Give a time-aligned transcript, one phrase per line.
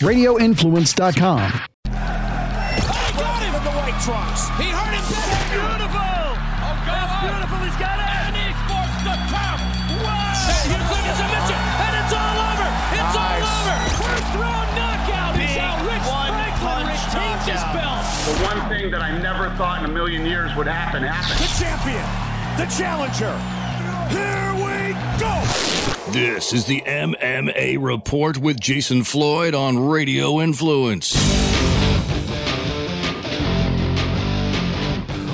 [0.00, 1.40] RadioInfluence.com.
[3.20, 4.48] got him in the white trunks.
[4.56, 5.04] He hurt him.
[5.04, 6.00] That's beautiful.
[6.00, 7.04] Oh, God.
[7.04, 7.60] That's beautiful.
[7.60, 8.08] He's got it.
[8.08, 9.60] And he forced the count.
[10.00, 10.32] Wow.
[10.64, 11.60] Here's Lucas Mitchell.
[11.84, 12.68] And it's all over.
[12.96, 13.76] It's all over.
[14.00, 15.36] First round knockout.
[15.36, 18.00] Big is how Rich Franklin retains his belt.
[18.24, 21.44] The one thing that I never thought in a million years would happen happened.
[21.44, 22.08] The champion.
[22.56, 23.36] The challenger.
[24.08, 25.59] Here we go.
[26.12, 31.14] This is the MMA Report with Jason Floyd on Radio Influence.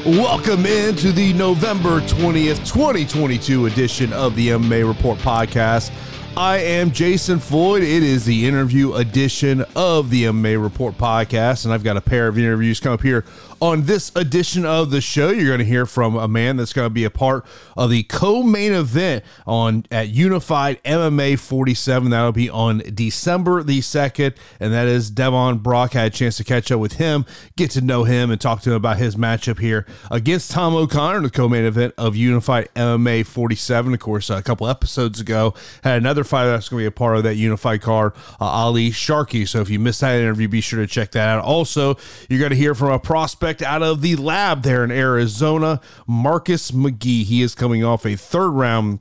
[0.05, 5.91] Welcome into the November 20th, 2022 edition of the MMA Report podcast.
[6.37, 7.83] I am Jason Floyd.
[7.83, 12.29] It is the interview edition of the MMA Report podcast, and I've got a pair
[12.29, 13.25] of interviews come up here
[13.61, 15.31] on this edition of the show.
[15.31, 17.45] You're going to hear from a man that's going to be a part
[17.77, 22.11] of the co-main event on at Unified MMA 47.
[22.11, 25.97] That'll be on December the 2nd, and that is Devon Brock.
[25.97, 27.25] I had a chance to catch up with him,
[27.57, 31.19] get to know him, and talk to him about his matchup here against Tom O'Connor,
[31.19, 33.95] in the co-main event of Unified MMA 47.
[33.95, 37.17] Of course, a couple episodes ago, had another fighter that's going to be a part
[37.17, 39.47] of that Unified card, uh, Ali Sharkey.
[39.47, 41.45] So if you missed that interview, be sure to check that out.
[41.45, 41.97] Also,
[42.29, 46.71] you're going to hear from a prospect out of the lab there in Arizona, Marcus
[46.71, 47.25] McGhee.
[47.25, 49.01] He is coming off a third round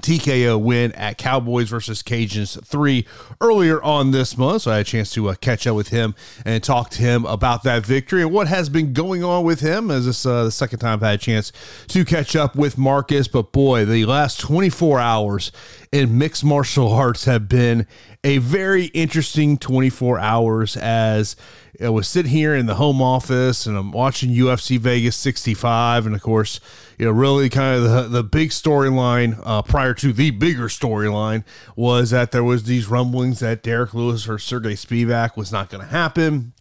[0.00, 3.06] TKO win at Cowboys versus Cajuns 3
[3.40, 4.62] earlier on this month.
[4.62, 7.24] So I had a chance to uh, catch up with him and talk to him
[7.26, 9.90] about that victory and what has been going on with him.
[9.90, 11.52] As this uh, the second time I've had a chance
[11.88, 13.28] to catch up with Marcus.
[13.28, 15.52] But boy, the last 24 hours
[15.92, 17.86] in mixed martial arts have been
[18.24, 21.36] a very interesting 24 hours as
[21.80, 26.06] I was sitting here in the home office and I'm watching UFC Vegas 65.
[26.06, 26.60] And of course,
[26.98, 31.44] you know, really kind of the, the big storyline uh, prior to the bigger storyline
[31.76, 35.82] was that there was these rumblings that Derek Lewis or Sergey Spivak was not going
[35.82, 36.52] to happen.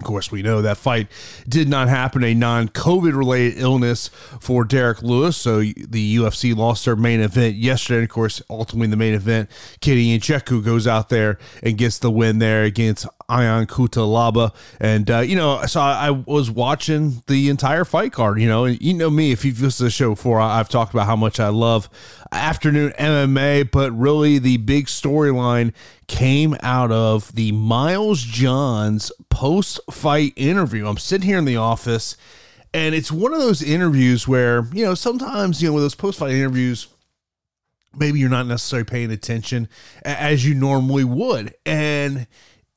[0.00, 1.08] Of course, we know that fight
[1.48, 4.08] did not happen, a non COVID related illness
[4.40, 5.38] for Derek Lewis.
[5.38, 8.00] So the UFC lost their main event yesterday.
[8.00, 12.10] And of course, ultimately, the main event, Gideon Nzechukwu goes out there and gets the
[12.10, 14.54] win there against Ion Cutelaba.
[14.80, 18.66] And, uh, you know, so I, I, was watching the entire fight card, you know,
[18.66, 21.16] and you know me, if you've listened to the show before, I've talked about how
[21.16, 21.88] much I love
[22.32, 25.72] afternoon MMA, but really the big storyline
[26.06, 30.86] came out of the Miles Johns post fight interview.
[30.86, 32.16] I'm sitting here in the office,
[32.72, 36.18] and it's one of those interviews where, you know, sometimes, you know, with those post
[36.18, 36.88] fight interviews,
[37.94, 39.68] maybe you're not necessarily paying attention
[40.04, 41.54] as you normally would.
[41.64, 42.26] And,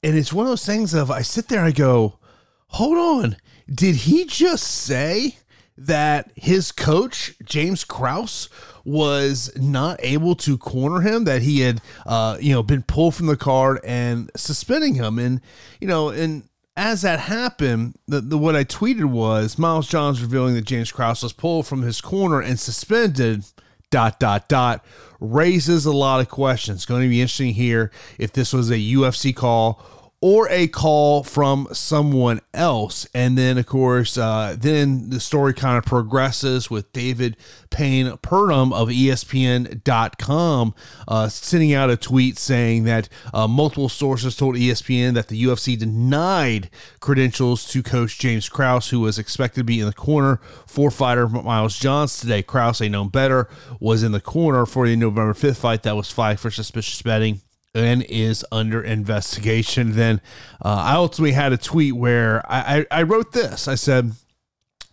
[0.03, 2.19] and it's one of those things of I sit there, I go,
[2.67, 3.37] hold on,
[3.69, 5.37] did he just say
[5.77, 8.49] that his coach, James Krause,
[8.85, 13.27] was not able to corner him, that he had, uh, you know, been pulled from
[13.27, 15.19] the card and suspending him.
[15.19, 15.41] And,
[15.79, 16.43] you know, and
[16.75, 21.23] as that happened, the, the what I tweeted was Miles Johns revealing that James Krause
[21.23, 23.43] was pulled from his corner and suspended.
[23.91, 24.85] Dot dot dot
[25.19, 26.77] raises a lot of questions.
[26.77, 27.89] It's going to be interesting here
[28.19, 29.83] if this was a UFC call
[30.21, 33.07] or a call from someone else.
[33.13, 37.37] And then, of course, uh, then the story kind of progresses with David
[37.69, 40.75] Payne Purdum of ESPN.com
[41.07, 45.77] uh, sending out a tweet saying that uh, multiple sources told ESPN that the UFC
[45.77, 46.69] denied
[46.99, 51.29] credentials to coach James Krause, who was expected to be in the corner for fighter
[51.29, 52.43] Miles Johns today.
[52.43, 53.47] Krause, a known better,
[53.79, 57.41] was in the corner for the November 5th fight that was flagged for suspicious betting
[57.75, 59.93] and is under investigation.
[59.95, 60.21] Then
[60.63, 63.67] uh, I ultimately had a tweet where I, I, I wrote this.
[63.67, 64.13] I said,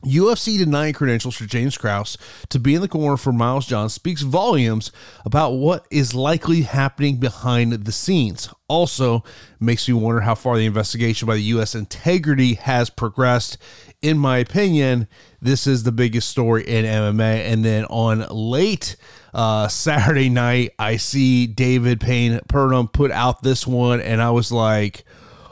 [0.04, 2.16] UFC denying credentials for James Krause
[2.50, 4.92] to be in the corner for Miles John speaks volumes
[5.24, 8.48] about what is likely happening behind the scenes.
[8.68, 9.24] Also,
[9.58, 11.74] makes me wonder how far the investigation by the U.S.
[11.74, 13.58] integrity has progressed.
[14.02, 15.08] In my opinion,
[15.40, 17.50] this is the biggest story in MMA.
[17.50, 18.96] And then on late
[19.36, 24.50] uh, Saturday night, I see David Payne Purdum put out this one, and I was
[24.50, 25.04] like,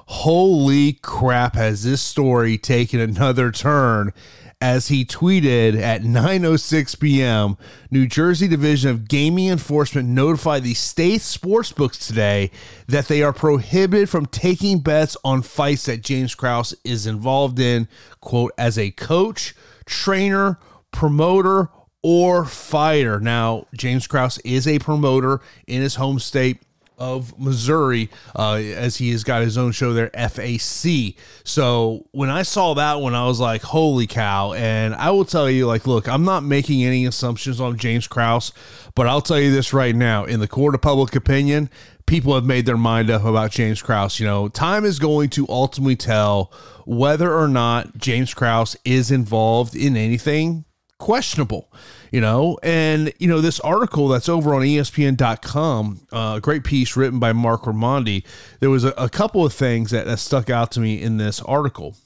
[0.07, 4.15] holy crap, has this story taken another turn?
[4.59, 7.59] As he tweeted at 9:06 p.m.,
[7.91, 12.51] New Jersey Division of Gaming Enforcement notified the state sportsbooks today
[12.89, 17.87] that they are prohibited from taking bets on fights that James Krause is involved in,
[18.23, 19.55] quote, as a coach,
[19.85, 20.59] trainer,
[20.93, 21.69] promoter,
[22.05, 23.19] or fighter.
[23.19, 26.59] Now, James Krause is a promoter in his home state
[26.99, 31.17] of Missouri, uh, as he has got his own show there, FAC.
[31.45, 34.53] So when I saw that one, I was like, holy cow.
[34.53, 38.53] And I will tell you, like, look, I'm not making any assumptions on James Krause,
[38.95, 41.71] but I'll tell you this right now in the court of public opinion,
[42.05, 44.21] people have made their mind up about James Krause.
[44.21, 46.53] You know, time is going to ultimately tell
[46.85, 50.67] whether or not James Krause is involved in anything
[50.99, 51.71] questionable,
[52.15, 52.57] you know.
[52.63, 57.33] And, you know, this article that's over on ESPN.com, a uh, great piece written by
[57.33, 58.23] Marc Raimondi,
[58.61, 61.41] there was a, a couple of things that, that stuck out to me in this
[61.43, 61.97] article.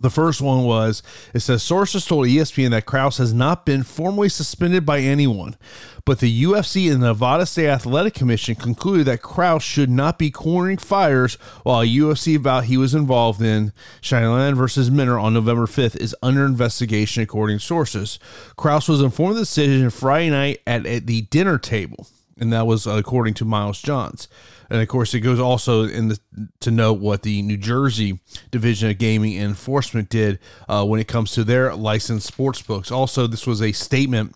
[0.00, 1.02] The first one was
[1.34, 5.56] it says sources told ESPN that Krause has not been formally suspended by anyone,
[6.04, 10.30] but the UFC and the Nevada State Athletic Commission concluded that Krause should not be
[10.30, 11.34] cornering fires
[11.64, 16.14] while a UFC bout he was involved in, Shayilan versus Minner on November 5th, is
[16.22, 18.18] under investigation according to sources.
[18.56, 22.06] Krause was informed of the decision Friday night at, at the dinner table,
[22.38, 24.28] and that was according to Miles Johns.
[24.70, 26.18] And of course, it goes also in the,
[26.60, 28.20] to note what the New Jersey
[28.50, 30.38] Division of Gaming Enforcement did
[30.68, 32.90] uh, when it comes to their licensed sports books.
[32.90, 34.34] Also, this was a statement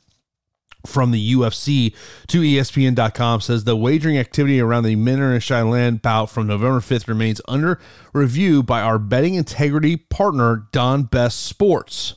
[0.87, 1.95] from the UFC
[2.27, 7.07] to ESPN.com says the wagering activity around the Minner and Shayilan bout from November 5th
[7.07, 7.79] remains under
[8.13, 12.15] review by our betting integrity partner, Don Best Sports.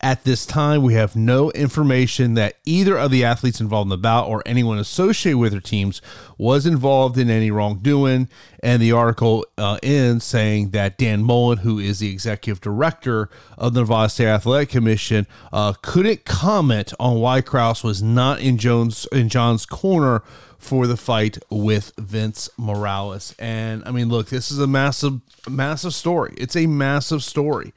[0.00, 3.98] At this time, we have no information that either of the athletes involved in the
[3.98, 6.00] bout or anyone associated with their teams
[6.36, 8.28] was involved in any wrongdoing.
[8.62, 13.74] And the article uh, ends saying that Dan Mullen, who is the executive director of
[13.74, 19.08] the Nevada State Athletic Commission, uh, couldn't comment on why Krause was not in Jones
[19.10, 20.22] in John's corner
[20.58, 23.34] for the fight with Vince Morales.
[23.38, 26.34] And I mean, look, this is a massive, massive story.
[26.36, 27.72] It's a massive story.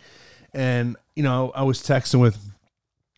[0.54, 2.38] And you know, I was texting with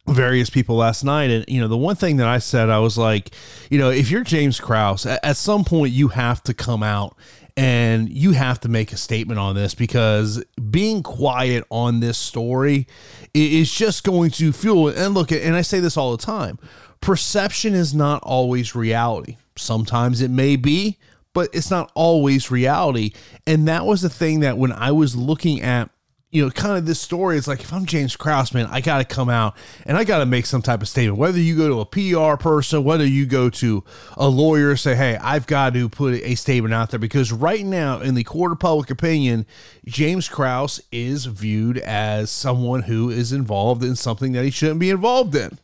[0.07, 2.97] various people last night and you know the one thing that i said i was
[2.97, 3.30] like
[3.69, 7.15] you know if you're james krause at, at, some point you have to come out
[7.56, 12.85] and you have to make a statement on this because being quiet on this story
[13.33, 16.59] is just going to fuel and look and i say this all the time
[17.03, 19.35] perception is not always reality.
[19.57, 20.97] Sometimes it may be
[21.33, 23.12] but it's not always reality.
[23.47, 25.89] And that was the thing that when i was looking at
[26.33, 28.97] you know, kind of this story is like if I'm James Krause, man, I got
[28.97, 31.19] to come out and I got to make some type of statement.
[31.19, 33.83] Whether you go to a PR person, whether you go to
[34.18, 38.00] a lawyer, say, hey, I've got to put a statement out there because right now,
[38.00, 39.45] in the court of public opinion,
[39.85, 44.89] James Krause is viewed as someone who is involved in something that he shouldn't be
[44.89, 45.59] involved in.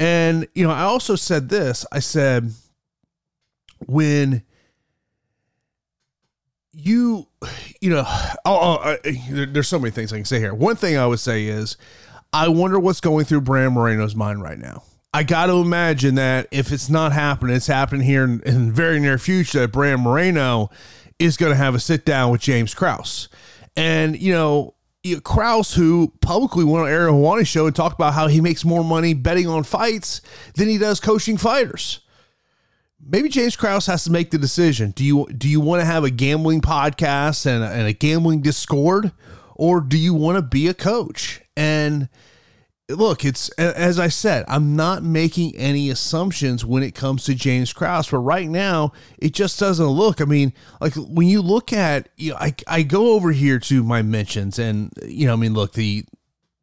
[0.00, 2.50] And, you know, I also said this I said,
[3.86, 4.42] when
[6.72, 7.26] you
[7.80, 8.04] you know
[8.44, 10.54] oh, oh there's so many things i can say here.
[10.54, 11.76] One thing i would say is
[12.32, 14.82] i wonder what's going through brandon moreno's mind right now.
[15.14, 19.00] I got to imagine that if it's not happening it's happening here in, in very
[19.00, 20.70] near future that brandon moreno
[21.18, 23.28] is going to have a sit down with james krause.
[23.76, 24.74] And you know
[25.24, 28.84] Krause, who publicly went on Ariel Helwani's show and talked about how he makes more
[28.84, 30.20] money betting on fights
[30.54, 32.01] than he does coaching fighters
[33.06, 34.92] maybe James Krause has to make the decision.
[34.92, 38.40] Do you do you want to have a gambling podcast and a, and a gambling
[38.42, 39.12] discord,
[39.54, 41.40] or do you want to be a coach?
[41.56, 42.08] And
[42.88, 47.72] look, it's as I said, I'm not making any assumptions when it comes to James
[47.72, 50.20] Krause, but right now it just doesn't look.
[50.20, 53.82] I mean, like when you look at, you know, I I go over here to
[53.82, 56.04] my mentions, and you know, I mean, look the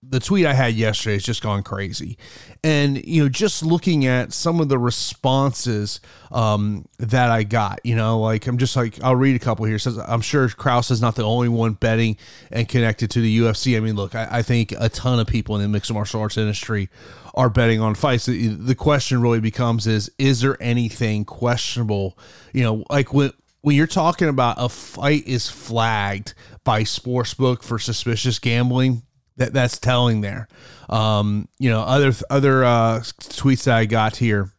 [0.09, 2.17] the tweet I had yesterday has just gone crazy.
[2.63, 6.01] And, you know, just looking at some of the responses
[6.31, 9.75] um, that I got, you know, like I'm just like, I'll read a couple here.
[9.75, 12.17] It says, I'm sure Krause is not the only one betting
[12.51, 13.77] and connected to the UFC.
[13.77, 16.37] I mean, look, I, I think a ton of people in the mixed martial arts
[16.37, 16.89] industry
[17.35, 18.25] are betting on fights.
[18.25, 22.17] The, the question really becomes is, is there anything questionable?
[22.51, 23.31] You know, like when,
[23.61, 29.03] when you're talking about a fight is flagged by sportsbook for suspicious gambling,
[29.39, 30.47] that that's telling there.
[30.89, 34.51] Um, you know, other other uh, tweets that I got here.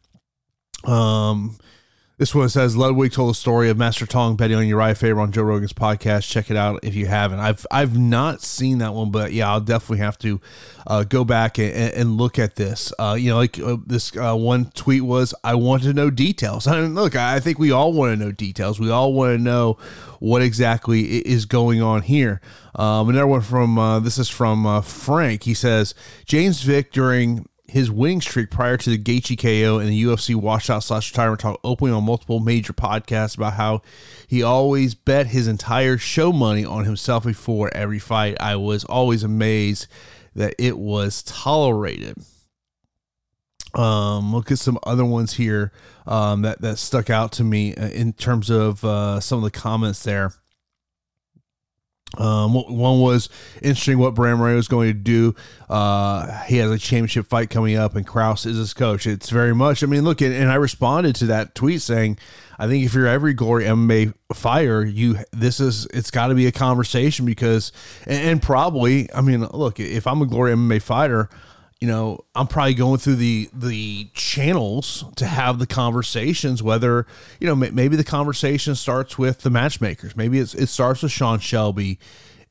[0.83, 1.57] Um,
[2.21, 5.31] this one says Ludwig told the story of Master Tong betting on Urijah Faber on
[5.31, 6.29] Joe Rogan's podcast.
[6.29, 7.39] Check it out if you haven't.
[7.39, 10.39] I've I've not seen that one, but yeah, I'll definitely have to
[10.85, 12.93] uh, go back and, and, look at this.
[12.99, 16.67] Uh, you know, like uh, this uh, one tweet was, "I want to know details."
[16.67, 18.79] Look, I think we all want to know details.
[18.79, 19.79] We all want to know
[20.19, 22.39] what exactly is going on here.
[22.75, 25.43] Um, another one from uh, this is from uh, Frank.
[25.43, 30.03] He says James Vick during his winning streak prior to the Gaethje KO and the
[30.03, 33.81] UFC washout slash retirement talk openly on multiple major podcasts about how
[34.27, 38.35] he always bet his entire show money on himself before every fight.
[38.41, 39.87] I was always amazed
[40.35, 42.17] that it was tolerated.
[43.73, 45.71] Um, look at some other ones here
[46.05, 49.57] um, that that stuck out to me uh, in terms of uh, some of the
[49.57, 50.33] comments there.
[52.17, 53.29] Um, one was
[53.61, 55.35] interesting what Brandon Moreno is going to do.
[55.69, 59.07] Uh, he has a championship fight coming up, and Krause is his coach.
[59.07, 59.83] It's very much.
[59.83, 62.17] I mean, look, and I responded to that tweet saying,
[62.59, 66.47] I think if you're every Glory MMA fighter, you this is it's got to be
[66.47, 67.71] a conversation because,
[68.05, 71.29] and, and probably, I mean, look, if I'm a Glory MMA fighter,
[71.81, 76.61] you know, I'm probably going through the the channels to have the conversations.
[76.61, 77.07] Whether
[77.39, 80.15] you know, maybe the conversation starts with the matchmakers.
[80.15, 81.97] Maybe it's, it starts with Sean Shelby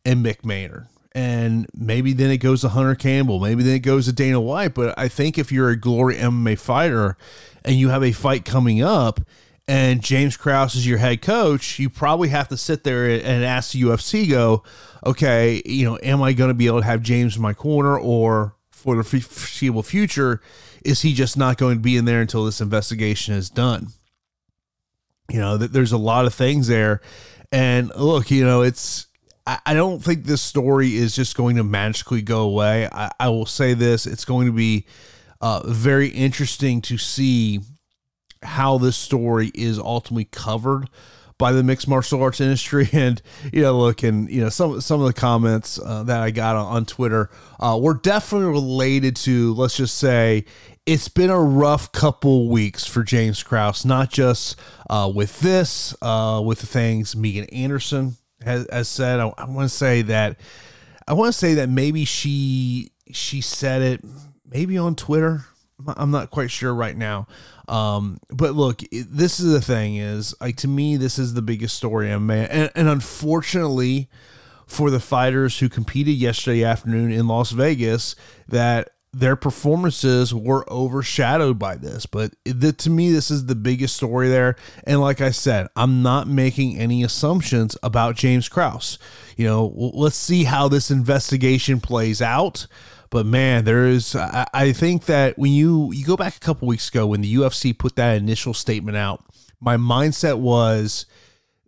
[0.04, 3.38] and Mick Maynard, and maybe then it goes to Hunter Campbell.
[3.38, 4.74] Maybe then it goes to Dana White.
[4.74, 7.16] But I think if you're a Glory MMA fighter
[7.64, 9.20] and you have a fight coming up,
[9.68, 13.70] and James Krause is your head coach, you probably have to sit there and ask
[13.70, 14.64] the UFC, go,
[15.06, 17.96] okay, you know, am I going to be able to have James in my corner
[17.96, 20.40] or for the foreseeable future,
[20.84, 23.88] is he just not going to be in there until this investigation is done?
[25.30, 27.00] You know, that there's a lot of things there.
[27.52, 29.06] And look, you know, it's,
[29.46, 32.88] I don't think this story is just going to magically go away.
[32.92, 34.86] I, I will say this it's going to be
[35.40, 37.60] uh, very interesting to see
[38.42, 40.88] how this story is ultimately covered
[41.40, 42.88] by the mixed martial arts industry.
[43.00, 46.30] And you know, look, and you know, some some of the comments uh, that I
[46.30, 50.44] got on, on Twitter uh, were definitely related to, let's just say,
[50.84, 54.56] it's been a rough couple weeks for James Krause, not just
[54.90, 59.18] uh, with this, uh, with the things Megan Anderson has, has said.
[59.20, 60.38] I, I want to say that
[61.08, 64.04] I want to say that maybe she she said it
[64.48, 65.46] maybe on Twitter.
[65.88, 67.26] I'm not quite sure right now.
[67.68, 71.76] Um, but look, this is the thing is like to me, this is the biggest
[71.76, 74.08] story man, and, and unfortunately
[74.66, 78.14] for the fighters who competed yesterday afternoon in Las Vegas,
[78.48, 82.06] that their performances were overshadowed by this.
[82.06, 84.54] But the, to me, this is the biggest story there.
[84.84, 88.98] And like I said, I'm not making any assumptions about James Krause.
[89.36, 92.66] You know, let's see how this investigation plays out.
[93.10, 94.14] But man, there is.
[94.14, 97.34] I, I think that when you you go back a couple weeks ago when the
[97.34, 99.24] UFC put that initial statement out,
[99.60, 101.06] my mindset was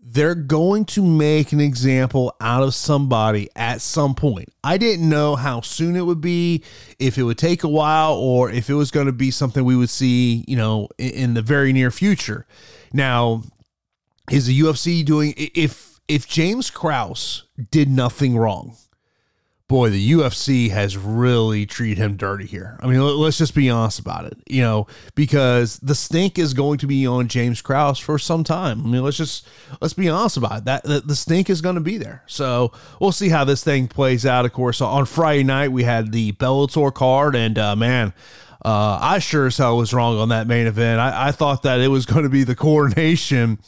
[0.05, 4.49] they're going to make an example out of somebody at some point.
[4.65, 6.65] I didn't know how soon it would be,
[6.99, 9.77] if it would take a while, or if it was going to be something we
[9.77, 12.47] would see, you know, in, in the very near future.
[12.93, 13.45] Now,
[14.31, 18.77] is the UFC doing if if James Krause did nothing wrong?
[19.69, 22.79] Boy, the UFC has really treated him dirty here.
[22.83, 26.79] I mean, let's just be honest about it, you know, because the stink is going
[26.79, 28.85] to be on James Krause for some time.
[28.85, 29.47] I mean, let's just
[29.81, 30.65] let's be honest about it.
[30.67, 32.23] That, that the stink is going to be there.
[32.27, 34.45] So we'll see how this thing plays out.
[34.45, 38.13] Of course, on Friday night we had the Bellator card, and uh, man,
[38.65, 41.01] uh, I sure as hell was wrong on that main event.
[41.01, 43.59] I, I thought that it was going to be the coronation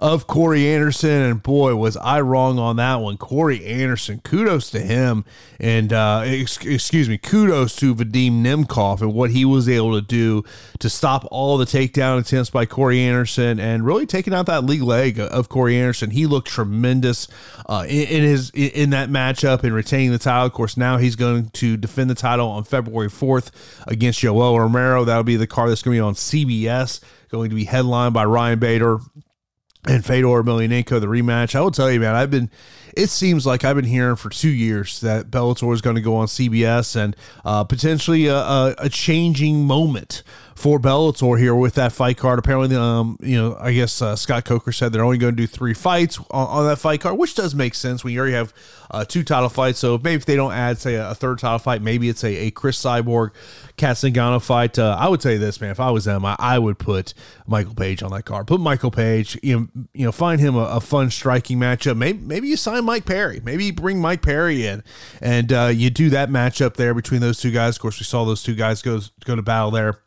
[0.00, 3.16] of Corey Anderson, and boy, was I wrong on that one.
[3.16, 5.24] Corey Anderson, kudos to him,
[5.60, 10.04] and uh, ex- excuse me, kudos to Vadim Nemkov and what he was able to
[10.04, 10.42] do
[10.80, 14.82] to stop all the takedown attempts by Corey Anderson and really taking out that league
[14.82, 16.10] leg of Corey Anderson.
[16.10, 17.28] He looked tremendous
[17.66, 20.46] uh, in, in, his in that matchup and retaining the title.
[20.46, 23.52] Of course, now he's going to defend the title on February fourth
[23.86, 25.04] against Joe Yoel Romero.
[25.04, 28.24] That'll be the card that's going to be on CBS, going to be headlined by
[28.24, 28.98] Ryan Bader
[29.86, 31.54] and Fedor Emelianenko, the rematch.
[31.54, 32.50] I will tell you, man, I've been,
[32.94, 36.16] it seems like I've been hearing for two years that Bellator is going to go
[36.16, 40.22] on CBS and uh, potentially a, a, a, changing moment
[40.60, 42.38] for Bellator here with that fight card.
[42.38, 45.46] Apparently, um, you know, I guess uh, Scott Coker said they're only going to do
[45.46, 48.52] three fights on, on, that fight card, which does make sense when you already have
[48.90, 49.78] uh, two title fights.
[49.78, 52.36] So maybe if they don't add, say, a, a third title fight, maybe it's a,
[52.36, 53.30] a Cris Cyborg
[53.78, 54.78] Cat Zingano fight.
[54.78, 55.70] Uh, I would tell you this, man.
[55.70, 57.14] If I was them, I, I, would put
[57.46, 58.46] Michael Page on that card.
[58.46, 59.38] Put Michael Page.
[59.42, 61.96] You know, you know, find him a, a fun striking matchup.
[61.96, 63.40] Maybe maybe you sign Mike Perry.
[63.42, 64.84] Maybe you bring Mike Perry in,
[65.22, 67.76] and uh, you do that matchup there between those two guys.
[67.76, 70.00] Of course, we saw those two guys go go to battle there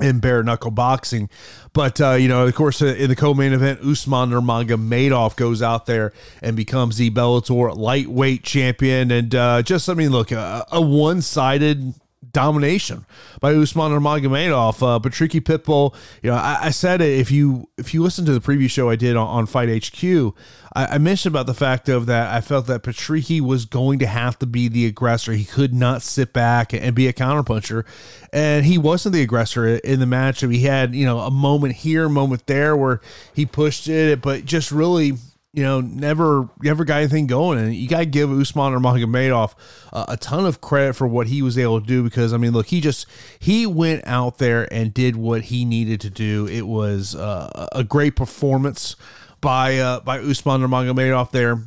[0.00, 1.28] in bare knuckle boxing.
[1.72, 5.62] But, uh, you know, of course, uh, in the co main event, Usman Nurmagomedov goes
[5.62, 9.10] out there and becomes the Bellator lightweight champion.
[9.10, 11.94] And uh, just, I mean, look, a, a one sided
[12.32, 13.04] domination
[13.40, 14.82] by Usman Nurmagomedov.
[14.82, 18.32] Uh, Patricky Pitbull, you know, I, I, said it, if you if you listen to
[18.32, 20.34] the previous show I did on, on Fight HQ,
[20.74, 24.06] I, I, mentioned about the fact of that I felt that Patricky was going to
[24.06, 25.32] have to be the aggressor.
[25.32, 27.84] He could not sit back and be a counterpuncher,
[28.32, 30.40] and he wasn't the aggressor in the match.
[30.40, 33.00] He had you know a moment here, moment there where
[33.34, 35.14] he pushed it, but just really
[35.52, 37.58] you know, never never got anything going.
[37.58, 39.54] And you got to give Usman Nurmagomedov
[39.92, 42.52] uh, a ton of credit for what he was able to do because I mean,
[42.52, 43.06] look, he just
[43.38, 46.46] he went out there and did what he needed to do.
[46.46, 48.96] It was uh, a great performance
[49.40, 51.58] by uh, by Usman or Nurmagomedov there.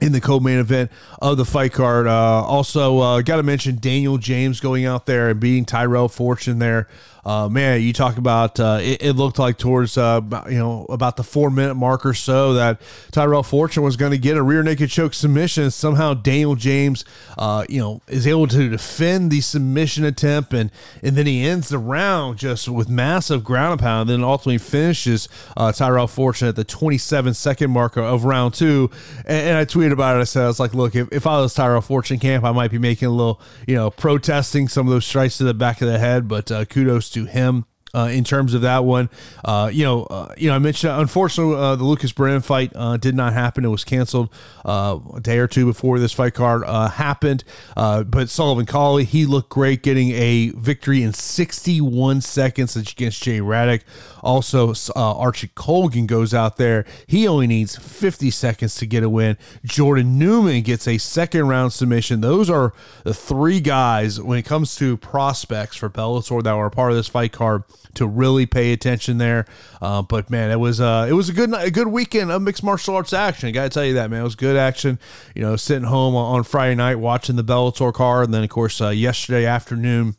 [0.00, 0.90] in the co-main event
[1.22, 2.06] of the fight card.
[2.06, 6.58] Uh, also, uh, got to mention Daniel James going out there and beating Tyrell Fortune
[6.58, 6.86] there
[7.26, 11.16] uh, man, you talk about uh, it, it, looked like towards uh, you know about
[11.16, 12.80] the four minute mark or so that
[13.10, 15.72] Tyrell Fortune was going to get a rear naked choke submission.
[15.72, 17.04] Somehow Daniel James,
[17.36, 20.70] uh, you know, is able to defend the submission attempt, and
[21.02, 24.08] and then he ends the round just with massive ground and pound.
[24.08, 28.88] And then ultimately finishes uh, Tyrell Fortune at the 27 second marker of round two.
[29.24, 30.20] And, and, I tweeted about it.
[30.20, 32.70] I said I was like, look, if, if I was Tyrell Fortune camp, I might
[32.70, 35.88] be making a little you know protesting some of those strikes to the back of
[35.88, 37.64] the head, but uh, kudos to him.
[37.96, 39.08] Uh, in terms of that one.
[39.42, 42.98] Uh, you know, uh, you know, I mentioned unfortunately uh, the Lucas Brennan fight uh,
[42.98, 43.64] did not happen.
[43.64, 44.28] It was canceled
[44.66, 47.42] a day or two before this fight card happened.
[47.74, 53.80] but Sullivan Cauley, he looked great, getting a victory in 61 seconds against Jay Raddick.
[54.22, 56.84] Also, Archie Colgan goes out there.
[57.06, 59.38] He only needs 50 seconds to get a win.
[59.64, 62.20] Jordan Newman gets a second round submission.
[62.20, 62.74] Those are
[63.04, 66.96] the three guys when it comes to prospects for Bellator that were a part of
[66.98, 67.62] this fight card
[67.96, 69.46] to really pay attention there.
[69.80, 72.62] Uh, but man, it was uh, it was a good a good weekend of mixed
[72.62, 73.48] martial arts action.
[73.48, 74.98] I got to tell you that man, it was good action.
[75.34, 78.80] You know, sitting home on Friday night watching the Bellator card, and then of course
[78.80, 80.16] uh, yesterday afternoon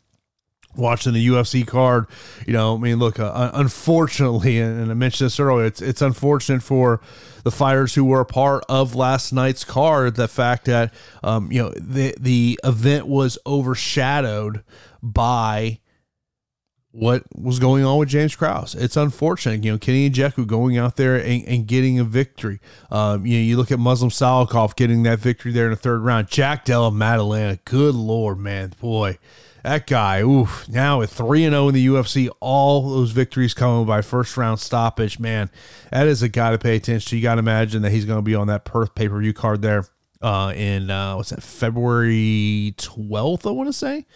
[0.78, 2.06] watching the UFC card.
[2.46, 6.62] You know, I mean, look, uh, unfortunately, and I mentioned this earlier, it's it's unfortunate
[6.62, 7.00] for
[7.44, 10.16] the fighters who were a part of last night's card.
[10.16, 14.62] The fact that um, you know the the event was overshadowed
[15.02, 15.80] by
[16.92, 18.74] what was going on with James Krause.
[18.74, 22.60] It's unfortunate, you know, Kenny Nzechukwu going out there and, and getting a victory.
[22.90, 26.00] Um, you know, you look at Muslim Salikhov getting that victory there in the third
[26.00, 26.28] round.
[26.28, 29.18] Jack Della Maddalena, good lord, man, boy,
[29.62, 30.22] that guy.
[30.22, 34.00] Oof, now with three and zero oh in the UFC, all those victories coming by
[34.00, 35.18] first round stoppage.
[35.18, 35.50] Man,
[35.92, 37.16] that is a guy to pay attention to.
[37.16, 39.34] You got to imagine that he's going to be on that Perth pay per view
[39.34, 39.84] card there
[40.22, 43.46] uh, in uh, what's that February twelfth?
[43.46, 44.06] I want to say.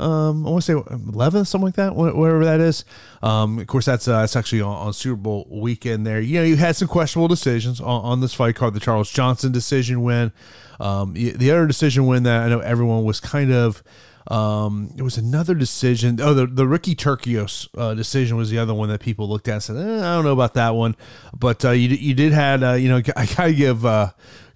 [0.00, 2.84] Um, I want to say 11th, something like that, whatever that is.
[3.22, 6.06] Um, of course, that's uh, that's actually on, on, Super Bowl weekend.
[6.06, 8.74] There, you know, you had some questionable decisions on, on this fight card.
[8.74, 10.32] The Charles Johnson decision win.
[10.78, 13.82] Um, the other decision win that I know everyone was kind of.
[14.28, 16.20] Um, it was another decision.
[16.20, 19.54] Oh, the, the Ricky Turcios uh, decision was the other one that people looked at
[19.54, 20.94] and said, eh, I don't know about that one.
[21.36, 24.10] But uh, you, you did had, uh, you know, I got to give uh,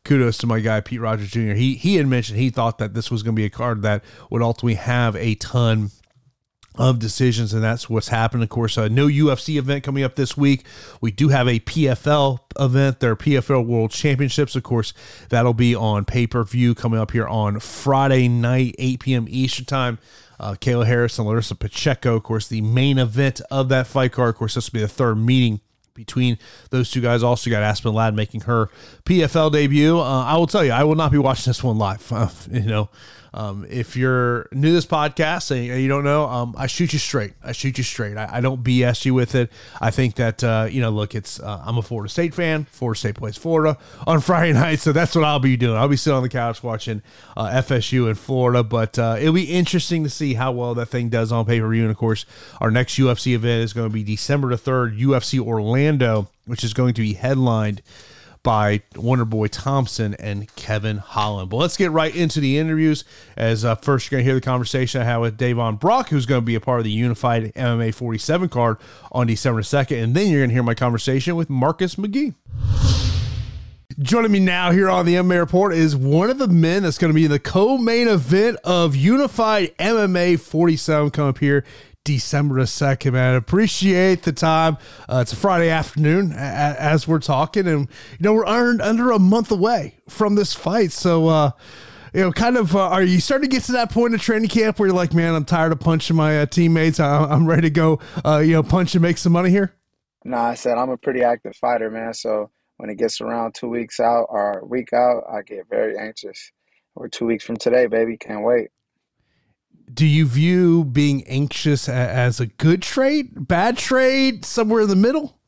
[0.04, 1.52] kudos to my guy Pete Rogers Jr.
[1.52, 4.04] He he had mentioned he thought that this was going to be a card that
[4.30, 5.90] would ultimately have a ton
[6.76, 8.42] of decisions, and that's what's happened.
[8.42, 10.64] Of course, a no UFC event coming up this week.
[11.00, 14.56] We do have a PFL event, their PFL World Championships.
[14.56, 14.92] Of course,
[15.28, 19.26] that'll be on pay per view coming up here on Friday night, 8 p.m.
[19.28, 19.98] Eastern Time.
[20.40, 24.30] Uh, Kayla Harris and Larissa Pacheco, of course, the main event of that fight card.
[24.30, 25.60] Of course, this will be the third meeting
[25.94, 26.38] between
[26.70, 27.22] those two guys.
[27.22, 28.68] Also, got Aspen Ladd making her
[29.04, 29.98] PFL debut.
[29.98, 32.12] Uh, I will tell you, I will not be watching this one live.
[32.12, 32.88] Uh, you know,
[33.34, 37.00] um, if you're new to this podcast and you don't know, um, I shoot you
[37.00, 37.32] straight.
[37.42, 38.16] I shoot you straight.
[38.16, 39.50] I, I don't BS you with it.
[39.80, 42.64] I think that uh, you know, look, it's uh, I'm a Florida State fan.
[42.70, 45.76] Florida State plays Florida on Friday night, so that's what I'll be doing.
[45.76, 47.02] I'll be sitting on the couch watching
[47.36, 48.62] uh, FSU in Florida.
[48.62, 51.68] But uh, it'll be interesting to see how well that thing does on pay per
[51.68, 51.82] view.
[51.82, 52.26] And of course,
[52.60, 56.72] our next UFC event is going to be December the third, UFC Orlando, which is
[56.72, 57.82] going to be headlined
[58.44, 61.50] by Wonder Boy Thompson and Kevin Holland.
[61.50, 63.02] But let's get right into the interviews.
[63.36, 66.26] As uh, first, you're going to hear the conversation I had with Devon Brock, who's
[66.26, 68.76] going to be a part of the Unified MMA 47 card
[69.10, 70.04] on December 2nd.
[70.04, 72.34] And then you're going to hear my conversation with Marcus McGhee.
[73.98, 77.12] Joining me now here on the MMA Report is one of the men that's going
[77.12, 81.64] to be in the co-main event of Unified MMA 47 come up here
[82.04, 83.34] December 2nd, man.
[83.34, 84.76] Appreciate the time.
[85.08, 87.88] Uh, it's a Friday afternoon as we're talking, and,
[88.18, 90.92] you know, we're under a month away from this fight.
[90.92, 91.50] So, uh,
[92.12, 94.50] you know, kind of, uh, are you starting to get to that point of training
[94.50, 97.00] camp where you're like, man, I'm tired of punching my uh, teammates.
[97.00, 99.74] I- am ready to go, uh, you know, punch and make some money here?
[100.26, 102.12] No, I said I'm a pretty active fighter, man.
[102.12, 105.96] So when it gets around two weeks out or a week out, I get very
[105.96, 106.52] anxious.
[106.94, 108.16] We're two weeks from today, baby.
[108.18, 108.68] Can't wait
[109.92, 115.38] do you view being anxious as a good trait, bad trait, somewhere in the middle?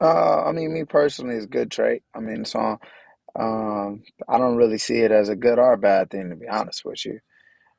[0.00, 2.02] Uh, I mean, me personally, it's good trait.
[2.14, 2.78] I mean, so
[3.38, 6.48] um, I don't really see it as a good or a bad thing, to be
[6.48, 7.20] honest with you.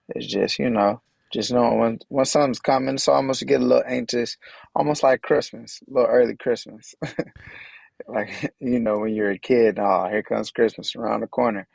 [0.10, 3.84] It's just, you know, just knowing when when something's coming, so almost get a little
[3.88, 4.38] anxious,
[4.75, 6.95] almost like Christmas, a little early Christmas.
[8.08, 11.67] like you know, when you're a kid, oh, here comes Christmas around the corner.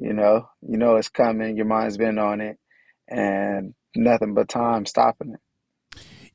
[0.00, 1.56] You know, you know it's coming.
[1.58, 2.58] Your mind's been on it,
[3.08, 5.49] and nothing but time stopping it.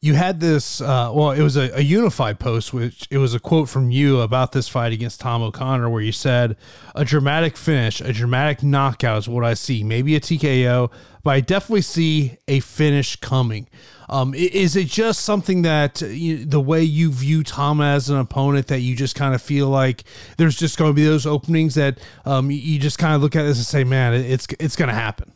[0.05, 3.39] You had this uh, well it was a, a, unified post which it was a
[3.39, 6.55] quote from you about this fight against tom o'connor where you said
[6.93, 9.83] a dramatic finish a dramatic knockout is what i see.
[9.83, 10.91] Maybe a tko
[11.23, 13.67] but i definitely see a finish coming.
[14.07, 18.67] Um, is it just something that you, the way you view tom as an opponent
[18.67, 20.03] that you just kind of feel like
[20.37, 23.41] there's just going to be those openings that um, you just kind of look at
[23.41, 25.33] this and say man it's it's going to happen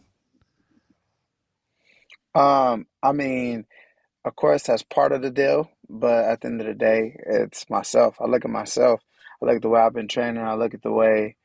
[2.35, 3.65] um i mean
[4.25, 5.71] of course, that's part of the deal.
[5.89, 8.17] But at the end of the day, it's myself.
[8.21, 9.01] I look at myself.
[9.41, 10.43] I look at the way I've been training.
[10.43, 11.37] I look at the way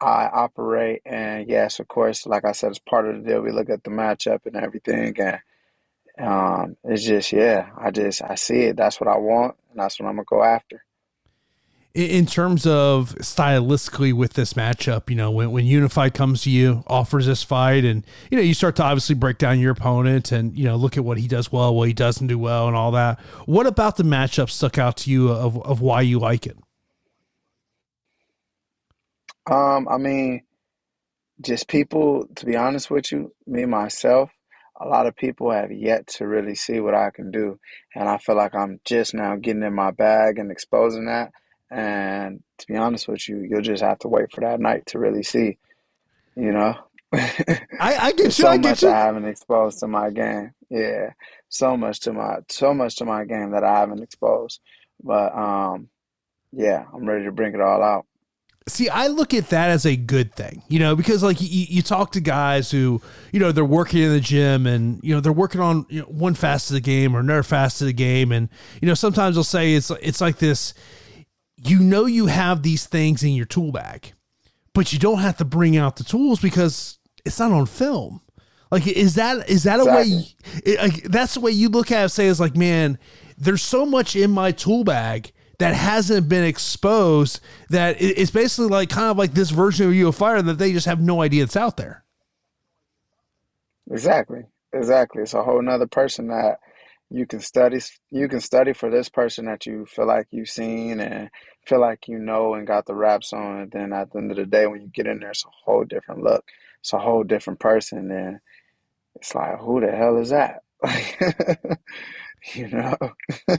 [0.00, 1.02] I operate.
[1.04, 3.42] And yes, of course, like I said, it's part of the deal.
[3.42, 5.14] We look at the matchup and everything.
[5.20, 5.40] And
[6.20, 8.76] um, it's just, yeah, I just, I see it.
[8.78, 9.56] That's what I want.
[9.70, 10.85] And that's what I'm going to go after
[11.96, 16.84] in terms of stylistically with this matchup, you know, when, when Unified comes to you,
[16.86, 20.56] offers this fight, and you know, you start to obviously break down your opponent and
[20.56, 22.90] you know, look at what he does well, what he doesn't do well, and all
[22.90, 23.18] that.
[23.46, 26.58] What about the matchup stuck out to you of of why you like it?
[29.50, 30.42] Um, I mean,
[31.40, 32.28] just people.
[32.36, 34.30] To be honest with you, me myself,
[34.78, 37.58] a lot of people have yet to really see what I can do,
[37.94, 41.30] and I feel like I'm just now getting in my bag and exposing that
[41.70, 44.98] and to be honest with you, you'll just have to wait for that night to
[44.98, 45.58] really see.
[46.36, 46.74] You know,
[47.12, 48.30] I, I get you.
[48.30, 48.90] so I get much you.
[48.90, 50.52] I haven't exposed to my game.
[50.68, 51.10] Yeah,
[51.48, 54.60] so much to my so much to my game that I haven't exposed.
[55.02, 55.88] But um,
[56.52, 58.06] yeah, I'm ready to bring it all out.
[58.68, 61.82] See, I look at that as a good thing, you know, because like you, you
[61.82, 63.00] talk to guys who,
[63.30, 66.06] you know, they're working in the gym and you know they're working on you know,
[66.06, 68.48] one fast of the game or another fast of the game, and
[68.82, 70.74] you know sometimes they'll say it's it's like this
[71.56, 74.12] you know you have these things in your tool bag,
[74.74, 78.20] but you don't have to bring out the tools because it's not on film.
[78.70, 80.36] Like, is that is that exactly.
[80.66, 80.88] a way?
[80.88, 82.08] Like, that's the way you look at it.
[82.10, 82.98] Say, is like, man,
[83.38, 87.40] there's so much in my tool bag that hasn't been exposed
[87.70, 90.72] that it's basically like kind of like this version of you of fire that they
[90.72, 92.04] just have no idea it's out there.
[93.90, 94.42] Exactly,
[94.72, 95.22] exactly.
[95.22, 96.58] It's a whole nother person that
[97.10, 101.00] you can study you can study for this person that you feel like you've seen
[101.00, 101.30] and
[101.66, 104.36] feel like you know and got the raps on and then at the end of
[104.36, 106.44] the day when you get in there it's a whole different look.
[106.80, 108.38] It's a whole different person and
[109.14, 110.62] it's like who the hell is that?
[112.54, 112.96] You know?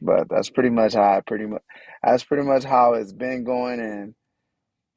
[0.00, 1.62] But that's pretty much how I pretty much
[2.02, 4.14] that's pretty much how it's been going and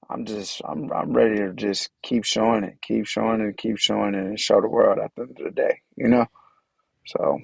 [0.10, 4.14] I'm just I'm I'm ready to just keep showing it keep showing it keep showing
[4.14, 6.26] it and show the world at the end of the day you know?
[7.08, 7.40] So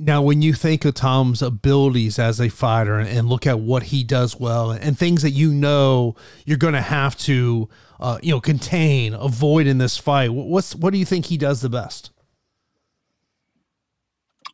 [0.00, 4.04] now, when you think of Tom's abilities as a fighter and look at what he
[4.04, 6.14] does well and things that you know
[6.46, 10.92] you're going to have to, uh, you know, contain, avoid in this fight, what's what
[10.92, 12.12] do you think he does the best?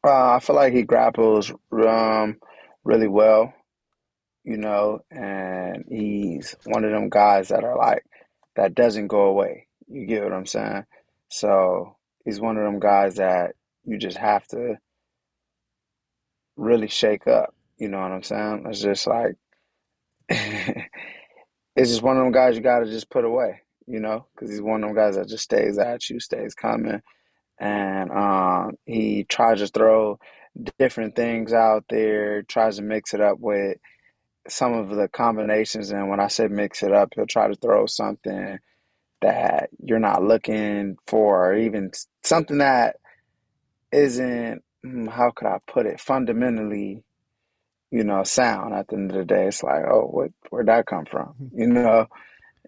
[0.03, 2.39] Uh, I feel like he grapples um,
[2.83, 3.53] really well,
[4.45, 8.05] you know, and he's one of them guys that are like
[8.57, 9.67] that doesn't go away.
[9.89, 10.87] You get what I'm saying?
[11.29, 14.79] So he's one of them guys that you just have to
[16.57, 17.55] really shake up.
[17.79, 18.67] You know what I'm saying?
[18.69, 19.37] It's just like
[20.29, 23.61] it's just one of them guys you got to just put away.
[23.87, 27.03] You know, because he's one of them guys that just stays at you, stays coming,
[27.61, 30.19] and um, he tries to throw
[30.79, 33.77] different things out there, tries to mix it up with
[34.49, 35.91] some of the combinations.
[35.91, 38.59] And when I say mix it up, he'll try to throw something
[39.21, 42.97] that you're not looking for, or even something that
[43.93, 47.03] isn't Mm, how could I put it, fundamentally,
[47.91, 49.47] you know, sound at the end of the day.
[49.47, 51.35] It's like, oh, what, where'd that come from?
[51.43, 51.61] Mm-hmm.
[51.61, 52.07] You know?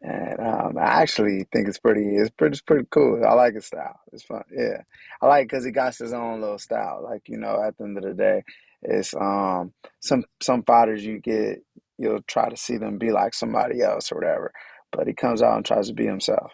[0.02, 3.24] And um, I actually think it's pretty, it's pretty, it's pretty cool.
[3.26, 3.98] I like his style.
[4.12, 4.44] It's fun.
[4.54, 4.82] Yeah.
[5.22, 7.00] I like because he got his own little style.
[7.02, 8.44] Like, you know, at the end of the day,
[8.82, 11.62] it's um some some fighters you get,
[11.98, 14.52] you'll try to see them be like somebody else or whatever.
[14.92, 16.52] But he comes out and tries to be himself.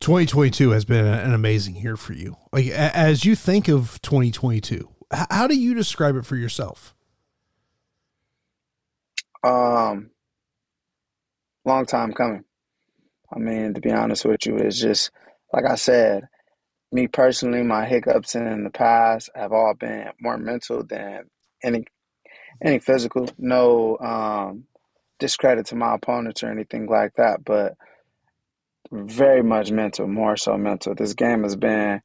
[0.00, 2.36] 2022 has been an amazing year for you.
[2.52, 4.88] Like as you think of 2022,
[5.30, 6.94] how do you describe it for yourself?
[9.42, 10.10] Um,
[11.64, 12.44] long time coming.
[13.34, 15.10] I mean, to be honest with you, it's just
[15.52, 16.24] like I said.
[16.90, 21.24] Me personally, my hiccups in the past have all been more mental than
[21.62, 21.84] any
[22.64, 23.28] any physical.
[23.36, 24.64] No um,
[25.18, 27.74] discredit to my opponents or anything like that, but
[28.90, 30.94] very much mental, more so mental.
[30.94, 32.02] This game has been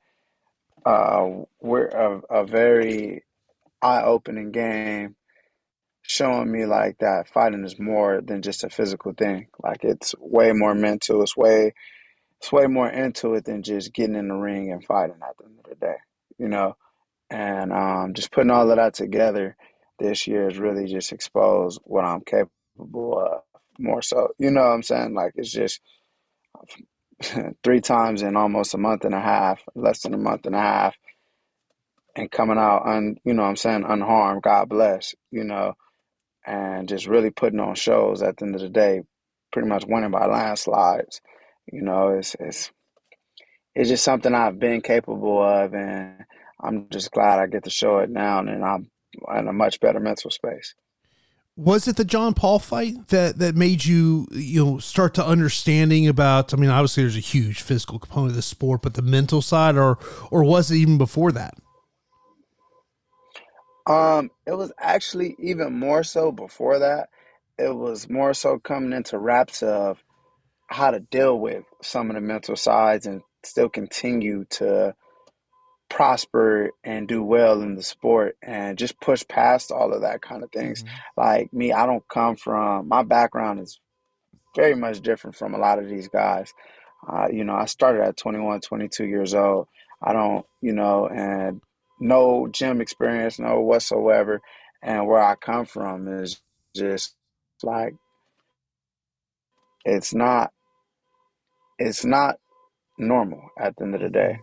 [0.86, 1.28] uh,
[1.62, 3.24] we're a, a very
[3.82, 5.16] eye-opening game,
[6.02, 9.48] showing me like that fighting is more than just a physical thing.
[9.62, 11.22] Like it's way more mental.
[11.24, 11.74] It's way
[12.40, 15.46] it's way more into it than just getting in the ring and fighting at the
[15.46, 15.96] end of the day.
[16.38, 16.76] You know,
[17.30, 19.56] and um, just putting all of that together
[20.00, 23.42] this year has really just exposed what I'm capable of
[23.80, 24.30] more so.
[24.38, 25.14] You know what I'm saying?
[25.14, 25.80] Like it's just
[27.64, 30.60] three times in almost a month and a half, less than a month and a
[30.60, 30.96] half,
[32.16, 35.74] and coming out un you know what I'm saying, unharmed, God bless, you know,
[36.46, 39.02] and just really putting on shows at the end of the day,
[39.52, 41.22] pretty much winning by landslides.
[41.72, 42.72] You know, it's it's
[43.76, 46.26] it's just something I've been capable of and
[46.64, 48.92] I'm just glad I get to show it now and I'm
[49.38, 50.76] in a much better mental space.
[51.56, 56.08] Was it the John Paul fight that that made you you know start to understanding
[56.08, 56.54] about?
[56.54, 59.78] I mean, obviously there's a huge physical component of the sport, but the mental side,
[59.78, 60.00] or
[60.32, 61.56] or was it even before that?
[63.86, 67.10] Um, it was actually even more so before that.
[67.58, 70.04] It was more so coming into wraps of
[70.68, 74.96] how to deal with some of the mental sides and still continue to
[75.94, 80.44] prosper and do well in the sport and just push past all of that kind
[80.44, 80.84] of things.
[80.84, 81.22] Mm-hmm.
[81.22, 83.80] Like me, I don't come from my background is
[84.56, 86.52] very much different from a lot of these guys.
[87.08, 89.68] Uh, you know, I started at 21, 22 years old.
[90.02, 91.62] I don't, you know, and
[92.00, 94.42] no gym experience, no whatsoever.
[94.82, 96.42] And where I come from is
[96.76, 97.14] just
[97.62, 97.94] like
[99.86, 100.52] it's not
[101.78, 102.38] it's not
[102.98, 104.40] normal at the end of the day.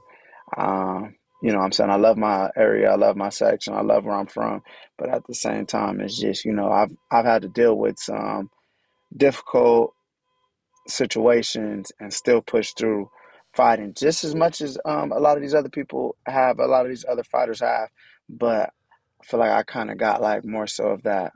[0.56, 1.90] Um, you know I'm saying?
[1.90, 4.62] I love my area, I love my section, I love where I'm from.
[4.98, 7.98] But at the same time, it's just, you know, I've I've had to deal with
[7.98, 8.50] some
[9.16, 9.94] difficult
[10.88, 13.10] situations and still push through
[13.54, 16.84] fighting just as much as um, a lot of these other people have, a lot
[16.86, 17.88] of these other fighters have.
[18.28, 18.70] But
[19.22, 21.32] I feel like I kind of got like more so of that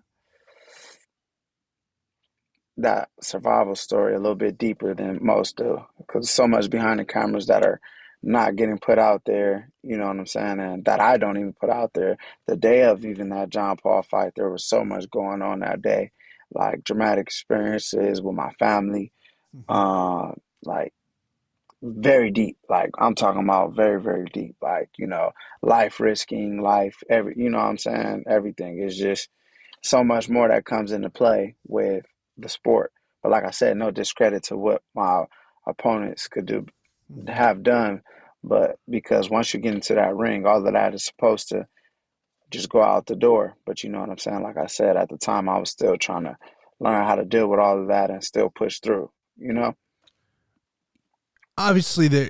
[2.78, 7.06] that survival story a little bit deeper than most do because so much behind the
[7.06, 7.80] cameras that are
[8.26, 11.52] not getting put out there, you know what I'm saying, and that I don't even
[11.52, 12.16] put out there.
[12.46, 15.82] The day of even that John Paul fight, there was so much going on that
[15.82, 16.10] day,
[16.50, 19.12] like dramatic experiences with my family,
[19.54, 19.70] mm-hmm.
[19.70, 20.32] uh,
[20.64, 20.94] like
[21.82, 22.56] very deep.
[22.68, 24.56] Like I'm talking about very, very deep.
[24.62, 28.24] Like you know, life risking, life every, you know what I'm saying.
[28.26, 29.28] Everything is just
[29.82, 32.06] so much more that comes into play with
[32.38, 32.90] the sport.
[33.22, 35.24] But like I said, no discredit to what my
[35.66, 36.64] opponents could do
[37.12, 37.28] mm-hmm.
[37.28, 38.00] have done
[38.44, 41.66] but because once you get into that ring, all of that is supposed to
[42.50, 43.56] just go out the door.
[43.64, 44.42] But you know what I'm saying?
[44.42, 46.36] Like I said, at the time, I was still trying to
[46.78, 49.74] learn how to deal with all of that and still push through, you know?
[51.56, 52.28] Obviously, there,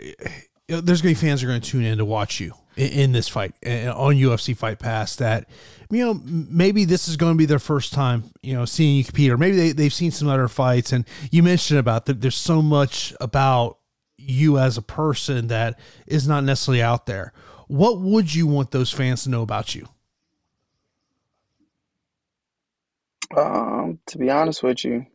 [0.68, 3.12] there's going to be fans who are going to tune in to watch you in,
[3.12, 5.48] this fight eh, on UFC Fight Pass that,
[5.90, 9.04] you know, maybe this is going to be their first time, you know, seeing you
[9.04, 10.92] compete, or maybe they, they've seen some other fights.
[10.92, 13.78] And you mentioned about that there's so much about
[14.16, 17.32] you as a person that is not necessarily out there.
[17.68, 19.88] What would you want those fans to know about you?
[23.36, 25.06] Um, to be honest with you,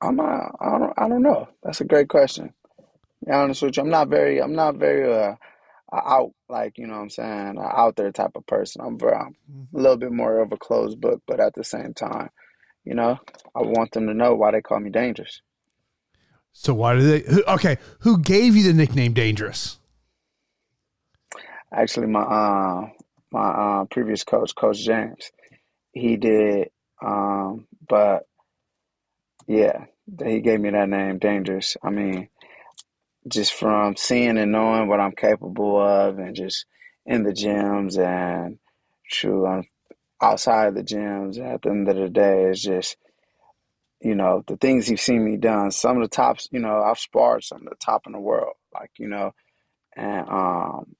[0.00, 1.48] I'm not, I don't I don't know.
[1.62, 2.52] That's a great question.
[3.20, 5.36] To be honest with you, I'm not very I'm not very uh
[5.92, 8.82] out like you know what I'm saying out there type of person.
[8.84, 9.76] I'm very I'm mm-hmm.
[9.76, 12.30] a little bit more of a closed book, but at the same time,
[12.86, 13.18] you know,
[13.54, 15.42] I want them to know why they call me dangerous.
[16.52, 17.20] So why do they?
[17.30, 19.78] Who, okay, who gave you the nickname Dangerous?
[21.70, 22.88] Actually, my uh,
[23.30, 25.30] my uh, previous coach, Coach James,
[25.92, 26.70] he did.
[27.04, 28.26] Um, but
[29.46, 29.84] yeah,
[30.24, 31.76] he gave me that name, Dangerous.
[31.82, 32.30] I mean,
[33.28, 36.64] just from seeing and knowing what I'm capable of, and just
[37.04, 38.58] in the gyms and
[39.10, 39.46] true,
[40.22, 41.38] outside the gyms.
[41.38, 42.96] At the end of the day, it's just
[44.00, 46.98] you know, the things you've seen me done, some of the tops, you know, I've
[46.98, 49.34] sparred some of the top in the world, like, you know,
[49.96, 50.96] and um,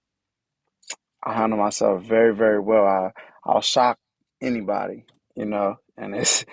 [1.22, 2.86] I handle myself very, very well.
[2.86, 3.10] I,
[3.44, 3.98] I'll shock
[4.40, 6.44] anybody, you know, and it's,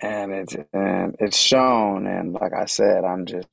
[0.00, 2.06] and it's, and it's shown.
[2.06, 3.48] And like I said, I'm just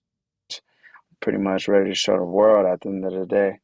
[1.21, 3.60] pretty much ready to show the world at the end of the day.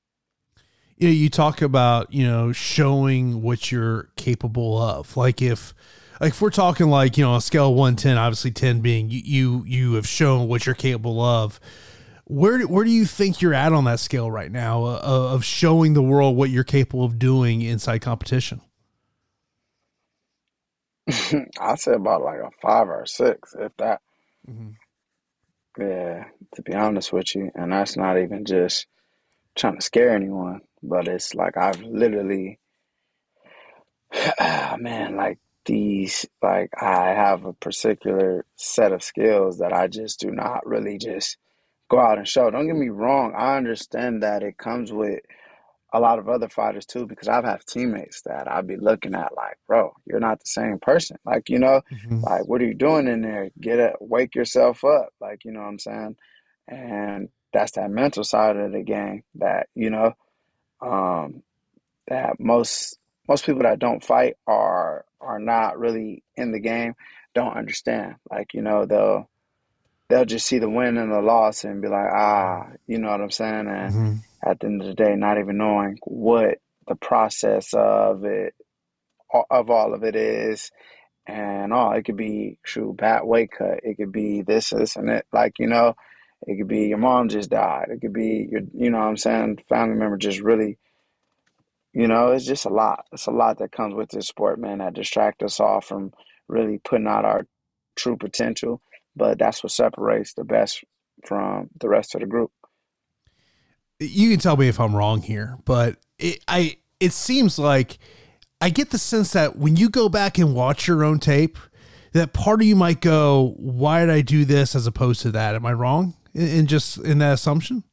[0.97, 5.17] You know, you talk about, you know, showing what you're capable of.
[5.17, 5.73] Like if,
[6.21, 9.21] like if we're talking like you know a scale one ten, obviously ten being you,
[9.23, 11.59] you you have shown what you're capable of.
[12.25, 14.99] Where where do you think you're at on that scale right now uh,
[15.33, 18.61] of showing the world what you're capable of doing inside competition?
[21.59, 23.99] I say about like a five or a six, if that.
[24.49, 24.69] Mm-hmm.
[25.79, 26.25] Yeah,
[26.55, 28.85] to be honest with you, and that's not even just
[29.55, 32.59] trying to scare anyone, but it's like I've literally,
[34.77, 40.31] man, like these like I have a particular set of skills that I just do
[40.31, 41.37] not really just
[41.89, 42.49] go out and show.
[42.49, 43.33] Don't get me wrong.
[43.35, 45.21] I understand that it comes with
[45.93, 49.35] a lot of other fighters too, because I've had teammates that I'd be looking at
[49.35, 51.17] like, bro, you're not the same person.
[51.23, 52.21] Like, you know, mm-hmm.
[52.21, 53.51] like what are you doing in there?
[53.61, 55.09] Get it, wake yourself up.
[55.21, 56.15] Like, you know what I'm saying?
[56.67, 60.13] And that's that mental side of the game that, you know,
[60.83, 61.43] um,
[62.07, 66.95] that most most people that don't fight are are not really in the game,
[67.33, 68.15] don't understand.
[68.29, 69.29] Like, you know, they'll
[70.09, 73.21] they'll just see the win and the loss and be like, ah, you know what
[73.21, 73.67] I'm saying?
[73.67, 74.15] And mm-hmm.
[74.45, 78.53] at the end of the day, not even knowing what the process of it,
[79.49, 80.71] of all of it is.
[81.25, 83.79] And all oh, it could be true bad weight cut.
[83.83, 85.25] It could be this, this, and it.
[85.31, 85.95] Like you know,
[86.47, 87.87] it could be your mom just died.
[87.89, 90.77] It could be your, you know, what I'm saying family member just really,
[91.93, 93.05] you know, it's just a lot.
[93.11, 94.79] It's a lot that comes with this sport, man.
[94.79, 96.11] That distract us all from
[96.47, 97.47] really putting out our
[97.95, 98.81] true potential
[99.15, 100.83] but that's what separates the best
[101.25, 102.51] from the rest of the group.
[103.99, 107.99] You can tell me if I'm wrong here, but it, I it seems like
[108.59, 111.57] I get the sense that when you go back and watch your own tape,
[112.13, 115.55] that part of you might go, "Why did I do this?" as opposed to that.
[115.55, 117.83] Am I wrong in, in just in that assumption?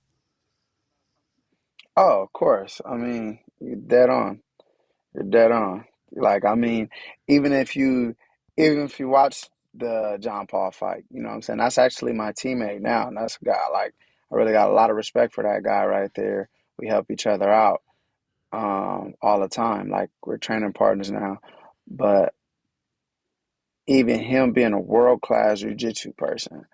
[1.96, 2.80] Oh, of course.
[2.84, 4.42] I mean, you're dead on.
[5.14, 5.84] You're dead on.
[6.12, 6.88] Like, I mean,
[7.28, 8.16] even if you
[8.56, 11.04] even if you watch the John Paul fight.
[11.10, 11.58] You know what I'm saying?
[11.58, 13.08] That's actually my teammate now.
[13.08, 13.94] And that's a guy like
[14.30, 16.48] I really got a lot of respect for that guy right there.
[16.78, 17.82] We help each other out
[18.52, 19.90] um, all the time.
[19.90, 21.38] Like we're training partners now.
[21.88, 22.34] But
[23.86, 26.64] even him being a world class jiu-jitsu person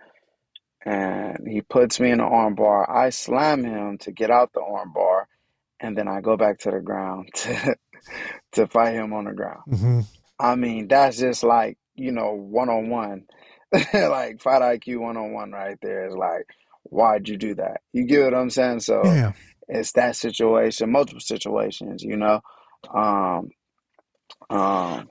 [0.87, 5.25] and he puts me in the armbar, I slam him to get out the armbar
[5.81, 7.77] and then I go back to the ground to
[8.53, 9.63] to fight him on the ground.
[9.69, 10.01] Mm-hmm.
[10.39, 13.25] I mean, that's just like you know, one on one,
[13.73, 16.47] like fight IQ one on one right there is like,
[16.85, 17.81] why'd you do that?
[17.93, 18.81] You get what I'm saying?
[18.81, 19.33] So yeah.
[19.67, 22.41] it's that situation, multiple situations, you know.
[22.95, 23.49] Um,
[24.51, 25.09] um,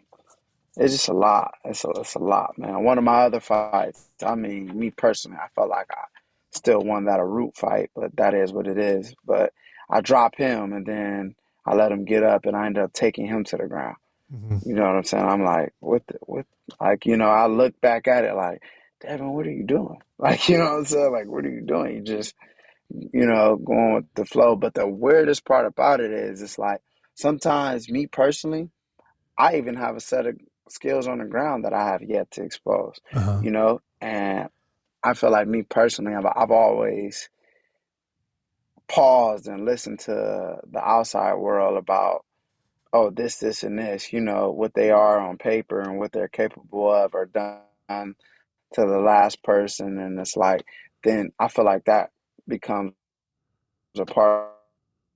[0.78, 1.54] it's just a lot.
[1.64, 2.84] It's a, it's a lot, man.
[2.84, 6.04] One of my other fights, I mean, me personally, I felt like I
[6.52, 9.14] still won that a root fight, but that is what it is.
[9.26, 9.54] But
[9.90, 11.36] I drop him and then
[11.66, 13.98] I let him get up and I ended up taking him to the ground.
[14.34, 14.68] Mm-hmm.
[14.68, 15.26] You know what I'm saying?
[15.26, 16.46] I'm like, what the, what
[16.80, 18.62] like, you know, I look back at it like,
[19.02, 20.00] Devon, what are you doing?
[20.18, 21.12] Like, you know what I'm saying?
[21.12, 21.98] Like, what are you doing?
[21.98, 22.36] You just,
[22.88, 24.56] you know, going with the flow.
[24.56, 26.80] But the weirdest part about it is it's like
[27.16, 28.70] sometimes me personally,
[29.38, 30.38] I even have a set of
[30.70, 33.00] skills on the ground that I have yet to expose.
[33.14, 33.40] Uh-huh.
[33.44, 33.82] You know?
[34.02, 34.50] And
[35.04, 37.30] I feel like me personally, I've, I've always
[38.88, 42.26] paused and listened to the outside world about
[42.96, 46.30] oh, this, this, and this, you know, what they are on paper and what they're
[46.30, 50.00] capable of or done to the last person.
[50.00, 50.66] And it's like,
[51.04, 52.12] then I feel like that
[52.48, 52.94] becomes
[53.98, 54.50] a part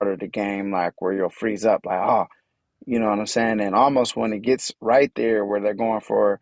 [0.01, 2.27] of the game, like where you'll freeze up, like, oh,
[2.85, 3.61] you know what I'm saying?
[3.61, 6.39] And almost when it gets right there where they're going for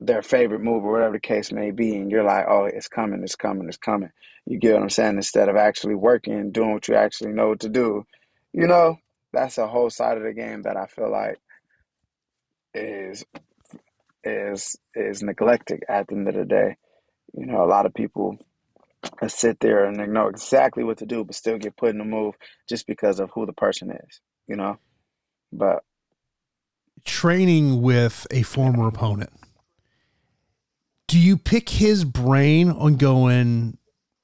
[0.00, 3.22] their favorite move or whatever the case may be, and you're like, oh, it's coming,
[3.22, 4.10] it's coming, it's coming.
[4.46, 5.16] You get what I'm saying?
[5.16, 8.06] Instead of actually working, doing what you actually know to do,
[8.52, 8.96] you know,
[9.32, 11.38] that's a whole side of the game that I feel like
[12.74, 13.24] is
[14.24, 16.76] is is neglected at the end of the day.
[17.34, 18.38] You know, a lot of people
[19.28, 22.04] sit there and they know exactly what to do, but still get put in the
[22.04, 22.34] move
[22.68, 24.20] just because of who the person is.
[24.46, 24.78] You know,
[25.52, 25.84] but
[27.04, 29.30] training with a former opponent.
[31.08, 33.78] Do you pick his brain on going,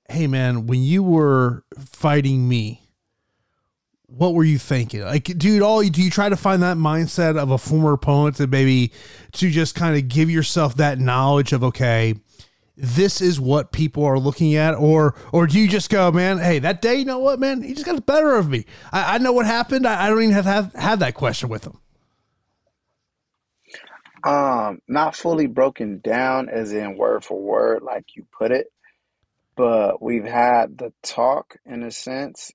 [0.09, 2.83] hey man, when you were fighting me,
[4.07, 5.03] what were you thinking?
[5.03, 8.47] Like, dude, all do you try to find that mindset of a former opponent to
[8.47, 8.93] maybe
[9.33, 12.15] to just kind of give yourself that knowledge of okay,
[12.77, 16.59] this is what people are looking at, or or do you just go, man, hey,
[16.59, 18.67] that day, you know what, man, he just got the better of me.
[18.93, 19.87] I, I know what happened.
[19.87, 21.79] I, I, don't even have have have that question with him.
[24.25, 28.67] Um, not fully broken down as in word for word, like you put it,
[29.57, 32.53] but we've had the talk in a sense,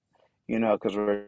[0.47, 1.27] you know, because we're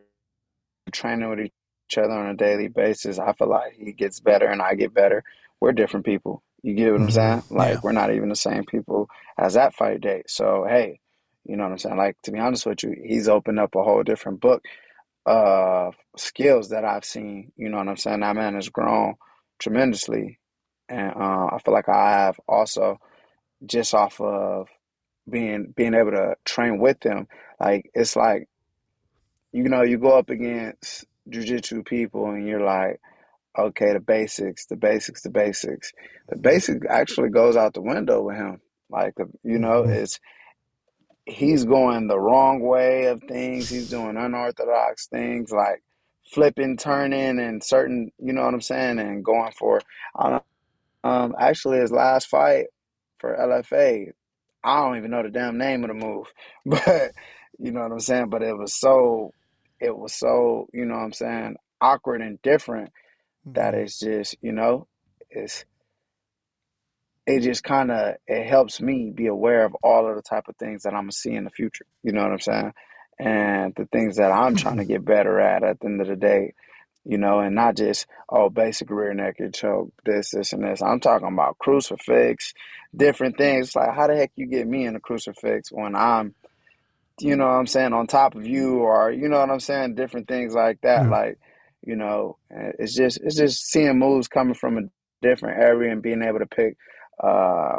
[0.91, 4.61] training with each other on a daily basis, I feel like he gets better and
[4.61, 5.23] I get better.
[5.59, 6.43] We're different people.
[6.63, 7.11] You get what I'm mm-hmm.
[7.11, 7.43] saying?
[7.49, 7.79] Like yeah.
[7.83, 10.29] we're not even the same people as that fight date.
[10.29, 10.99] So hey,
[11.45, 11.97] you know what I'm saying?
[11.97, 14.63] Like to be honest with you, he's opened up a whole different book
[15.25, 17.51] of skills that I've seen.
[17.57, 18.21] You know what I'm saying?
[18.21, 19.15] That man has grown
[19.59, 20.39] tremendously,
[20.87, 22.99] and uh, I feel like I have also
[23.65, 24.69] just off of
[25.29, 27.27] being being able to train with him.
[27.59, 28.47] Like it's like
[29.53, 32.99] you know, you go up against jujitsu people and you're like,
[33.57, 35.91] okay, the basics, the basics, the basics.
[36.29, 38.61] The basic actually goes out the window with him.
[38.89, 39.91] Like, you know, mm-hmm.
[39.91, 40.19] it's
[41.25, 43.69] he's going the wrong way of things.
[43.69, 45.83] He's doing unorthodox things like
[46.31, 49.81] flipping, turning, and certain, you know what I'm saying, and going for.
[51.03, 52.65] Um, actually, his last fight
[53.19, 54.11] for LFA,
[54.63, 56.31] I don't even know the damn name of the move,
[56.65, 57.11] but
[57.59, 58.29] you know what I'm saying.
[58.29, 59.33] But it was so,
[59.79, 62.91] it was so, you know what I'm saying, awkward and different
[63.47, 63.87] that Mhm.
[63.99, 64.87] just, you know,
[65.29, 65.65] it's
[67.25, 70.55] it just kind of it helps me be aware of all of the type of
[70.57, 71.85] things that I'm gonna see in the future.
[72.03, 72.73] You know what I'm saying?
[73.19, 76.15] And the things that I'm trying to get better at at the end of the
[76.15, 76.53] day,
[77.05, 80.81] you know, and not just oh basic rear naked choke, this, this, and this.
[80.81, 82.53] I'm talking about crucifix,
[82.95, 83.75] different things.
[83.75, 86.35] Like how the heck you get me in a crucifix when I'm,
[87.21, 89.95] you know what I'm saying, on top of you, or you know what I'm saying,
[89.95, 91.05] different things like that.
[91.05, 91.09] Yeah.
[91.09, 91.39] Like,
[91.85, 92.37] you know,
[92.79, 94.81] it's just it's just seeing moves coming from a
[95.21, 96.77] different area and being able to pick
[97.23, 97.77] uh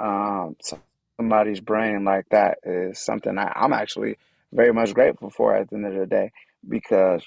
[0.00, 4.18] um somebody's brain like that is something I, I'm actually
[4.52, 6.30] very much grateful for at the end of the day
[6.68, 7.22] because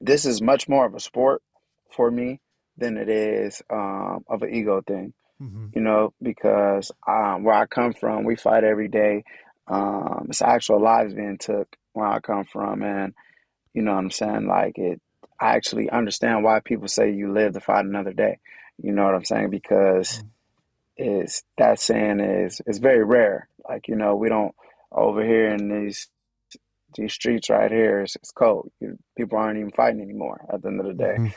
[0.00, 1.42] this is much more of a sport
[1.94, 2.40] for me
[2.76, 5.74] than it is um, of an ego thing Mhm.
[5.74, 9.24] you know, because um, where I come from, we fight every day.
[9.68, 13.14] Um, it's actual lives being took where I come from, and
[13.74, 14.46] you know what I'm saying.
[14.48, 15.00] Like it,
[15.40, 18.38] I actually understand why people say you live to fight another day.
[18.82, 19.50] You know what I'm saying?
[19.50, 20.22] Because
[20.96, 23.48] it's that saying is is very rare.
[23.68, 24.54] Like you know, we don't
[24.92, 26.08] over here in these
[26.96, 28.00] these streets right here.
[28.02, 28.70] It's, it's cold.
[28.80, 30.46] You, people aren't even fighting anymore.
[30.52, 31.34] At the end of the day, Mhm.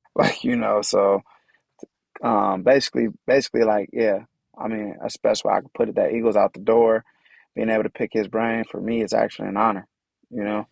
[0.14, 1.22] like you know, so
[2.22, 4.20] um, basically, basically, like, yeah.
[4.56, 5.96] I mean, that's the best way I could put it.
[5.96, 7.04] That Eagles out the door,
[7.56, 9.86] being able to pick his brain for me is actually an honor.
[10.30, 10.68] You know,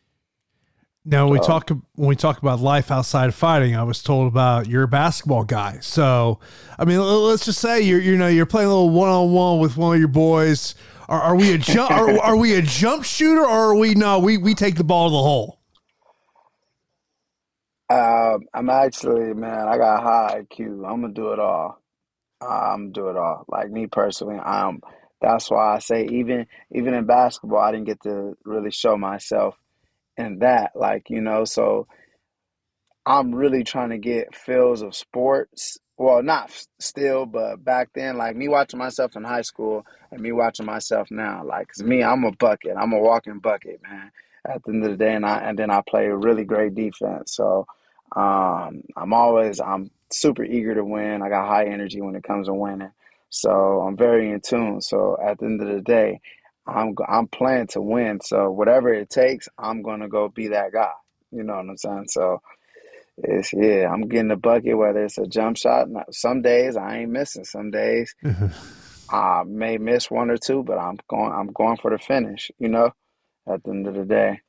[1.05, 4.29] Now, when we talk when we talk about life outside of fighting, I was told
[4.29, 5.79] about you're a basketball guy.
[5.81, 6.39] So,
[6.79, 9.59] I mean, let's just say you're you know you're playing a little one on one
[9.59, 10.77] with one of your boys.
[11.09, 11.91] Are, are we a jump?
[11.91, 14.21] are, are we a jump shooter, or are we no?
[14.21, 15.59] We we take the ball to the hole.
[17.91, 20.89] um, I'm actually, man, I got high IQ.
[20.89, 21.83] I'm gonna do it all.
[22.41, 23.45] I'm gonna do it all.
[23.49, 24.81] Like me personally, I'm.
[25.21, 29.57] that's why I say even even in basketball, I didn't get to really show myself
[30.23, 30.73] in that.
[30.77, 31.87] Like you know, so
[33.07, 35.79] I'm really trying to get feels of sports.
[35.99, 40.21] Well, not f- still, but back then, like me watching myself in high school and
[40.21, 41.45] me watching myself now.
[41.45, 42.77] Like, 'cause me, I'm a bucket.
[42.77, 44.11] I'm a walking bucket, man.
[44.45, 47.35] At the end of the day, and I and then I play really great defense.
[47.37, 47.67] So,
[48.17, 51.23] um, I'm always I'm super eager to win.
[51.23, 52.91] I got high energy when it comes to winning.
[53.31, 54.81] So I'm very in tune.
[54.81, 56.21] So at the end of the day,
[56.67, 58.21] I'm go- I'm playing to win.
[58.23, 60.93] So whatever it takes, I'm gonna go be that guy.
[61.31, 62.07] You know what I'm saying?
[62.09, 62.41] So.
[63.19, 65.87] It's yeah, I'm getting the bucket whether it's a jump shot.
[66.11, 67.45] Some days I ain't missing.
[67.45, 68.47] Some days mm-hmm.
[69.15, 72.69] I may miss one or two, but I'm going I'm going for the finish, you
[72.69, 72.91] know,
[73.47, 74.41] at the end of the day.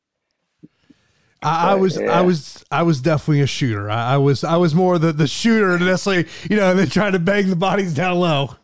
[1.41, 3.89] I, But, was I was I was definitely a shooter.
[3.89, 7.11] I, I was I was more the the shooter than necessarily you know than trying
[7.11, 8.55] to bang the bodies down low.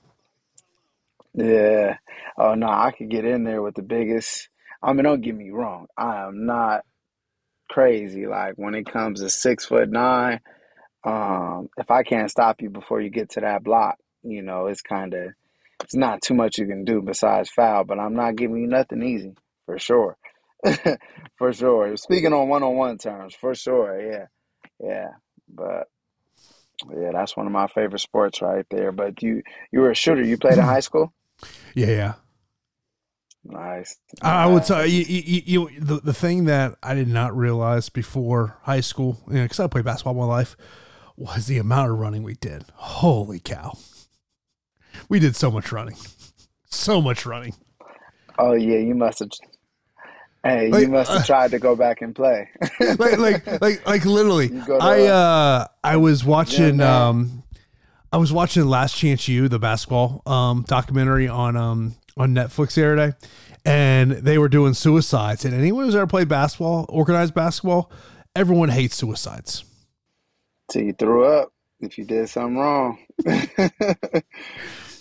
[1.34, 1.98] Yeah.
[2.40, 4.50] Oh no, I could get in there with the biggest
[4.82, 5.88] I mean, don't get me wrong.
[5.98, 6.86] I am not
[7.70, 8.26] crazy.
[8.26, 10.40] Like when it comes to six foot nine,
[11.04, 14.82] um, if I can't stop you before you get to that block, you know, it's
[14.82, 15.34] kinda
[15.84, 19.04] it's not too much you can do besides foul, but I'm not giving you nothing
[19.04, 19.34] easy
[19.66, 20.18] for sure.
[21.38, 21.96] For sure.
[21.96, 23.98] Speaking on one-on-one terms, for sure.
[24.02, 24.26] Yeah.
[24.78, 25.12] Yeah.
[25.48, 25.88] But
[26.94, 28.92] yeah, that's one of my favorite sports right there.
[28.92, 30.22] But you you were a shooter.
[30.22, 31.14] You played in high school?
[31.74, 32.14] Yeah, yeah.
[33.50, 33.98] Nice.
[34.22, 37.90] I would tell you, you, you, you the, the thing that I did not realize
[37.90, 40.56] before high school, you know, because I played basketball my life,
[41.18, 42.66] was the amount of running we did.
[42.76, 43.78] Holy cow.
[45.10, 45.96] We did so much running.
[46.66, 47.56] So much running.
[48.38, 49.30] Oh yeah, you must have
[50.44, 52.48] Hey, Like, you must uh, have tried to go back and play.
[52.80, 56.88] like like like like literally I uh, uh I was watching man.
[56.88, 57.44] um
[58.12, 62.86] I was watching Last Chance U, the basketball um documentary on um on Netflix the
[62.86, 63.28] other day
[63.66, 67.92] and they were doing suicides and anyone who's ever played basketball, organized basketball,
[68.36, 69.64] everyone hates suicides.
[70.70, 73.00] Till you threw up if you did something wrong.
[73.26, 74.22] yeah,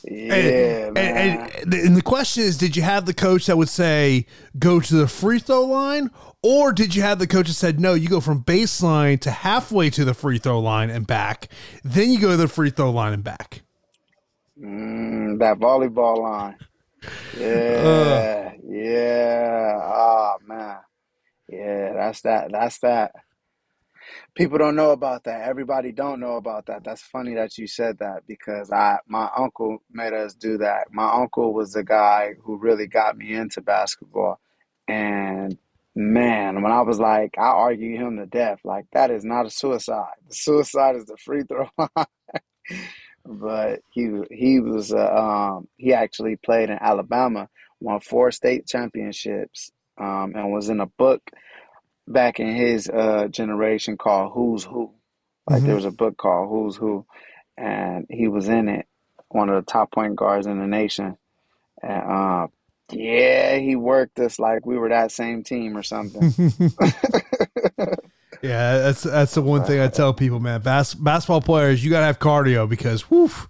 [0.05, 4.27] and, and, and, and the question is, did you have the coach that would say
[4.59, 6.11] go to the free throw line,
[6.43, 9.91] or did you have the coach that said no, you go from baseline to halfway
[9.91, 11.49] to the free throw line and back,
[11.85, 13.63] then you go to the free throw line and back?
[14.61, 16.57] Mm, that volleyball line.
[17.33, 19.81] Yeah, yeah.
[19.83, 20.79] Oh man.
[21.49, 22.53] Yeah, that's that.
[22.53, 23.13] That's that.
[24.35, 25.43] people don't know about that.
[25.49, 26.85] Everybody don't know about that.
[26.85, 30.89] That's funny that you said that because I my uncle made us do that.
[30.93, 34.41] My uncle was the guy who really got me into basketball.
[34.89, 35.59] And
[35.97, 38.61] man, when I was like, I argue him to death.
[38.65, 40.17] Like that is not a suicide.
[40.29, 42.07] The suicide is the free throw line.
[43.29, 44.99] But he he was uh,
[45.57, 47.51] um, he actually played in Alabama,
[47.81, 51.23] won four state championships, um, and was in a book
[52.09, 54.93] back in his uh, generation called Who's Who.
[55.49, 55.67] Like Mhm.
[55.67, 57.07] there was a book called Who's Who,
[57.59, 58.87] and he was in it,
[59.29, 61.19] one of the top point guards in the nation.
[61.83, 62.49] And uh,
[62.93, 66.31] yeah, he worked us like we were that same team or something.
[68.43, 70.61] Yeah, that's that's the one thing I tell people, man.
[70.61, 73.49] Bas- basketball players, you gotta have cardio because, woof,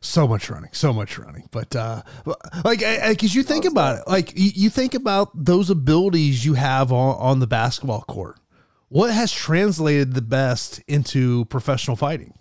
[0.00, 1.48] so much running, so much running.
[1.50, 2.02] But uh,
[2.64, 6.92] like, because you think about it, like you, you think about those abilities you have
[6.92, 8.38] on, on the basketball court.
[8.90, 12.34] What has translated the best into professional fighting?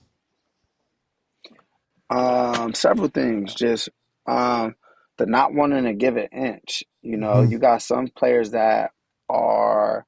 [2.09, 3.53] Um, several things.
[3.53, 3.89] Just
[4.25, 4.75] um,
[5.17, 6.83] the not wanting to give an inch.
[7.01, 7.51] You know, Mhm.
[7.51, 8.91] you got some players that
[9.29, 10.05] are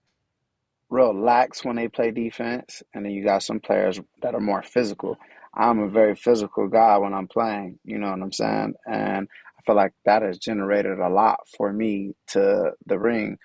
[0.90, 4.64] real lax when they play defense, and then you got some players that are more
[4.64, 5.18] physical.
[5.54, 8.76] I'm a very physical guy when I'm playing, you know what I'm saying?
[8.86, 9.28] And
[9.58, 13.38] I feel like that has generated a lot for me to the ring.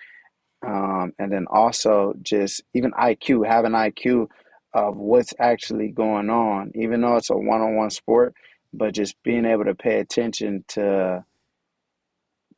[0.65, 4.27] Um, and then also just even IQ, having IQ
[4.73, 8.33] of what's actually going on, even though it's a one-on-one sport,
[8.73, 11.23] but just being able to pay attention to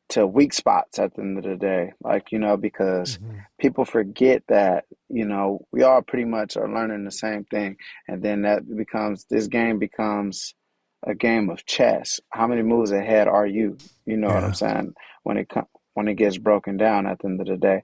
[0.09, 1.93] to weak spots at the end of the day.
[2.01, 3.39] Like, you know, because mm-hmm.
[3.59, 7.77] people forget that, you know, we all pretty much are learning the same thing.
[8.07, 10.55] And then that becomes this game becomes
[11.03, 12.19] a game of chess.
[12.29, 13.77] How many moves ahead are you?
[14.05, 14.93] You know what I'm saying?
[15.23, 17.81] When it com- when it gets broken down at the end of the day.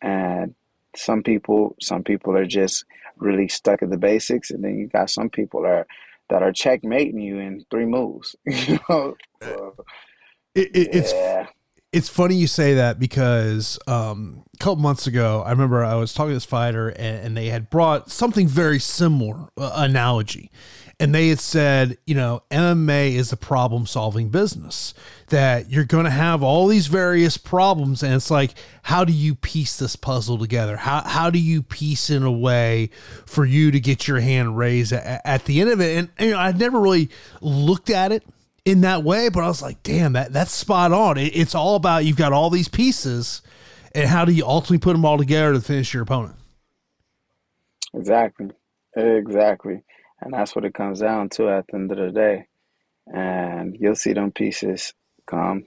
[0.00, 0.54] And
[0.94, 2.84] some people some people are just
[3.16, 5.86] really stuck at the basics and then you got some people are
[6.28, 8.34] that are checkmating you in three moves.
[8.46, 9.16] you know?
[9.42, 9.74] So,
[10.54, 11.00] It, it, yeah.
[11.00, 11.12] it's
[12.04, 16.30] funny you say that because um, a couple months ago, I remember I was talking
[16.30, 20.50] to this fighter and, and they had brought something very similar uh, analogy.
[20.98, 24.94] And they had said, you know, MMA is a problem solving business,
[25.28, 28.02] that you're going to have all these various problems.
[28.02, 30.78] And it's like, how do you piece this puzzle together?
[30.78, 32.88] How, how do you piece in a way
[33.26, 35.98] for you to get your hand raised at, at the end of it?
[35.98, 37.10] And, you know, I've never really
[37.42, 38.22] looked at it
[38.66, 41.16] in that way, but I was like, damn, that that's spot on.
[41.16, 43.40] It, it's all about you've got all these pieces,
[43.94, 46.36] and how do you ultimately put them all together to finish your opponent?
[47.94, 48.50] Exactly.
[48.96, 49.82] Exactly.
[50.20, 52.46] And that's what it comes down to at the end of the day.
[53.06, 54.92] And you'll see them pieces
[55.26, 55.64] come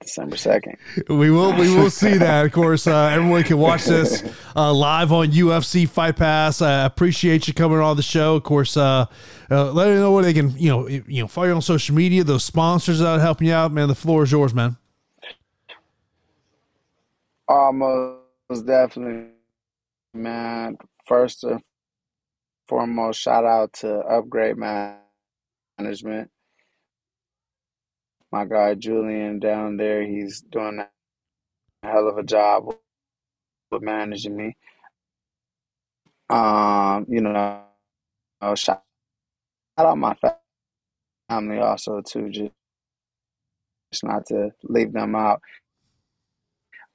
[0.00, 0.76] December 2nd.
[1.08, 2.46] We will we will see that.
[2.46, 4.22] Of course, uh, everyone can watch this
[4.54, 6.62] uh, live on UFC Fight Pass.
[6.62, 8.36] I appreciate you coming on the show.
[8.36, 9.06] Of course, uh,
[9.50, 11.96] uh, let me know where they can you know you know follow you on social
[11.96, 12.22] media.
[12.22, 13.88] Those sponsors out helping you out, man.
[13.88, 14.76] The floor is yours, man.
[17.48, 19.30] Almost definitely,
[20.14, 20.78] man.
[21.06, 21.60] First and
[22.68, 26.30] foremost, shout out to Upgrade Management.
[28.32, 30.88] My guy Julian down there, he's doing a
[31.88, 32.66] hell of a job
[33.70, 34.56] with managing me.
[36.30, 37.62] Um, you know,
[38.56, 38.82] shout
[39.78, 40.16] out my
[41.30, 42.64] family also too, just
[44.04, 45.42] not to leave them out.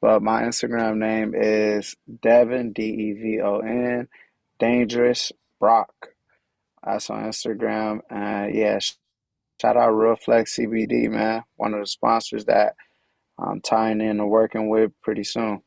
[0.01, 4.07] But my Instagram name is Devon D E V O N
[4.59, 6.09] Dangerous Brock.
[6.84, 8.01] That's on Instagram.
[8.09, 8.93] And yeah, sh-
[9.62, 11.43] shout out Real Flex CBD, man.
[11.56, 12.76] One of the sponsors that
[13.39, 15.62] I'm tying in and working with pretty soon.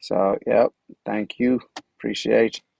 [0.00, 0.70] So, yep.
[1.04, 1.60] Thank you.
[1.98, 2.75] Appreciate you.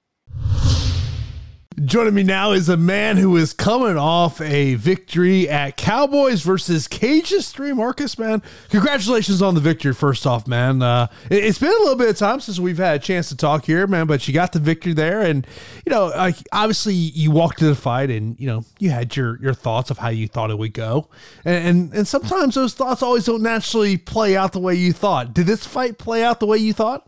[1.84, 6.88] Joining me now is a man who is coming off a victory at Cowboys versus
[6.88, 7.74] Cages 3.
[7.74, 10.80] Marcus, man, congratulations on the victory, first off, man.
[10.80, 13.36] Uh, it, has been a little bit of time since we've had a chance to
[13.36, 15.20] talk here, man, but you got the victory there.
[15.20, 15.46] And,
[15.84, 19.52] you know, obviously you walked to the fight and, you know, you had your, your
[19.52, 21.10] thoughts of how you thought it would go.
[21.44, 25.34] And, and, and sometimes those thoughts always don't naturally play out the way you thought.
[25.34, 27.06] Did this fight play out the way you thought?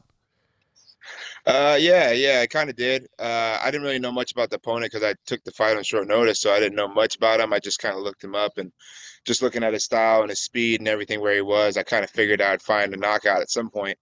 [1.49, 3.07] Uh, yeah, yeah, I kind of did.
[3.19, 5.83] Uh, I didn't really know much about the opponent because I took the fight on
[5.83, 7.55] short notice, so I didn't know much about him.
[7.55, 8.71] I just kind of looked him up and
[9.25, 12.05] just looking at his style and his speed and everything where he was, I kind
[12.05, 13.97] of figured I'd find a knockout at some point.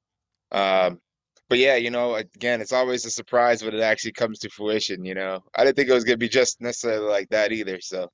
[0.51, 1.01] Um,
[1.49, 5.05] but yeah, you know, again, it's always a surprise when it actually comes to fruition.
[5.05, 7.81] You know, I didn't think it was gonna be just necessarily like that either.
[7.81, 8.11] So,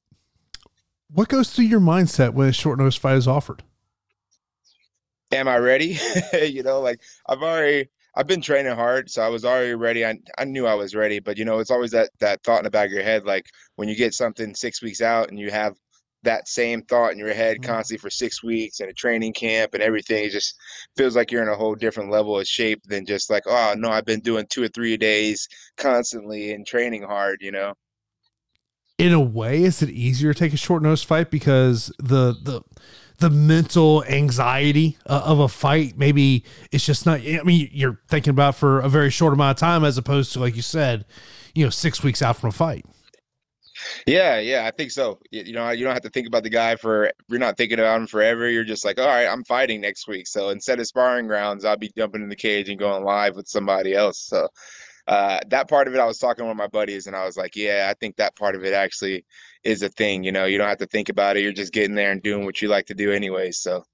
[1.08, 3.62] What goes through your mindset when a short notice fight is offered?
[5.32, 5.98] am I ready?
[6.42, 7.88] you know, like I've already.
[8.14, 10.04] I've been training hard, so I was already ready.
[10.04, 12.64] I, I knew I was ready, but you know, it's always that that thought in
[12.64, 13.46] the back of your head, like
[13.76, 15.74] when you get something six weeks out and you have
[16.24, 17.62] that same thought in your head Mhm.
[17.62, 20.24] constantly for six weeks and a training camp and everything.
[20.24, 20.54] It just
[20.96, 23.88] feels like you're in a whole different level of shape than just like, oh no,
[23.90, 27.74] I've been doing two or three days constantly and training hard, you know.
[28.98, 32.62] in a way is it easier to take a short nose fight because the the
[33.22, 38.30] the mental anxiety uh, of a fight maybe it's just not i mean you're thinking
[38.30, 41.04] about for a very short amount of time as opposed to like you said
[41.54, 42.84] you know six weeks out from a fight
[44.06, 45.18] Yeah, yeah, I think so.
[45.30, 48.00] You, know, you don't have to think about the guy for you're not thinking about
[48.00, 48.48] him forever.
[48.48, 50.26] You're just like, all right, I'm fighting next week.
[50.26, 53.48] So instead of sparring grounds, I'll be jumping in the cage and going live with
[53.48, 54.20] somebody else.
[54.20, 54.46] So
[55.08, 57.56] uh, that part of it, I was talking with my buddies, and I was like,
[57.56, 59.24] yeah, I think that part of it actually
[59.64, 60.22] is a thing.
[60.24, 61.42] You know, you don't have to think about it.
[61.42, 63.50] You're just getting there and doing what you like to do anyway.
[63.50, 63.84] So.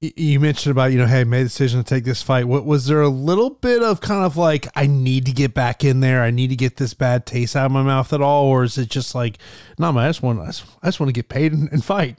[0.00, 2.86] You mentioned about you know hey made a decision to take this fight what was
[2.86, 6.22] there a little bit of kind of like i need to get back in there
[6.22, 8.78] i need to get this bad taste out of my mouth at all or is
[8.78, 9.38] it just like
[9.76, 11.84] no man i just want i just, I just want to get paid and, and
[11.84, 12.16] fight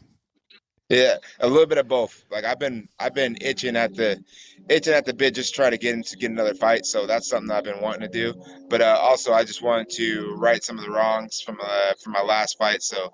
[0.89, 2.25] Yeah, a little bit of both.
[2.31, 4.21] Like I've been I've been itching at the
[4.69, 6.85] itching at the bit just to try to get into get another fight.
[6.85, 8.33] So that's something I've been wanting to do.
[8.69, 12.13] But uh, also I just wanted to right some of the wrongs from uh, from
[12.13, 12.83] my last fight.
[12.83, 13.11] So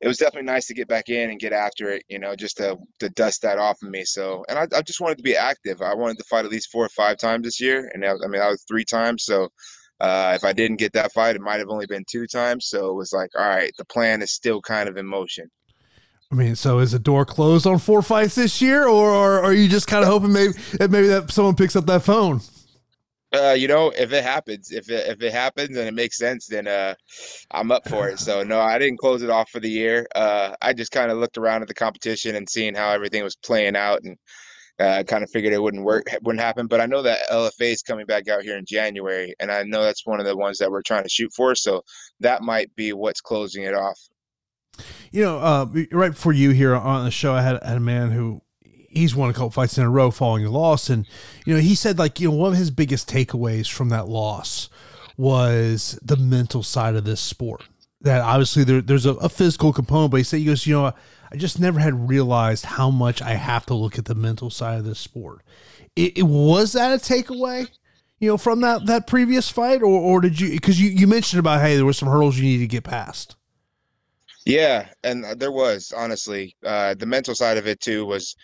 [0.00, 2.56] it was definitely nice to get back in and get after it, you know, just
[2.58, 4.04] to to dust that off of me.
[4.04, 5.82] So and I, I just wanted to be active.
[5.82, 8.28] I wanted to fight at least four or five times this year, and I, I
[8.28, 9.24] mean I was three times.
[9.24, 9.48] So
[10.00, 12.66] uh, if I didn't get that fight, it might have only been two times.
[12.68, 15.50] So it was like, all right, the plan is still kind of in motion.
[16.32, 19.52] I mean, so is the door closed on four fights this year, or, or are
[19.52, 22.40] you just kind of hoping maybe that maybe that someone picks up that phone?
[23.32, 26.46] Uh, you know, if it happens, if it if it happens and it makes sense,
[26.46, 26.94] then uh,
[27.50, 28.18] I'm up for it.
[28.18, 30.06] So no, I didn't close it off for the year.
[30.14, 33.36] Uh, I just kind of looked around at the competition and seeing how everything was
[33.36, 34.16] playing out, and
[34.80, 36.66] uh, kind of figured it wouldn't work, wouldn't happen.
[36.66, 39.82] But I know that LFA is coming back out here in January, and I know
[39.82, 41.54] that's one of the ones that we're trying to shoot for.
[41.54, 41.82] So
[42.20, 43.98] that might be what's closing it off.
[45.10, 48.10] You know, uh, right before you here on the show, I had, had a man
[48.10, 48.42] who
[48.90, 51.06] he's won a couple fights in a row following a loss, and
[51.46, 54.68] you know he said like you know one of his biggest takeaways from that loss
[55.16, 57.62] was the mental side of this sport.
[58.02, 60.92] That obviously there, there's a, a physical component, but he said he goes, you know,
[61.30, 64.78] I just never had realized how much I have to look at the mental side
[64.78, 65.42] of this sport.
[65.94, 67.68] It, it was that a takeaway,
[68.18, 71.40] you know, from that that previous fight, or or did you because you you mentioned
[71.40, 73.36] about hey there were some hurdles you needed to get past.
[74.46, 78.34] Yeah, and uh, there was honestly uh, the mental side of it too was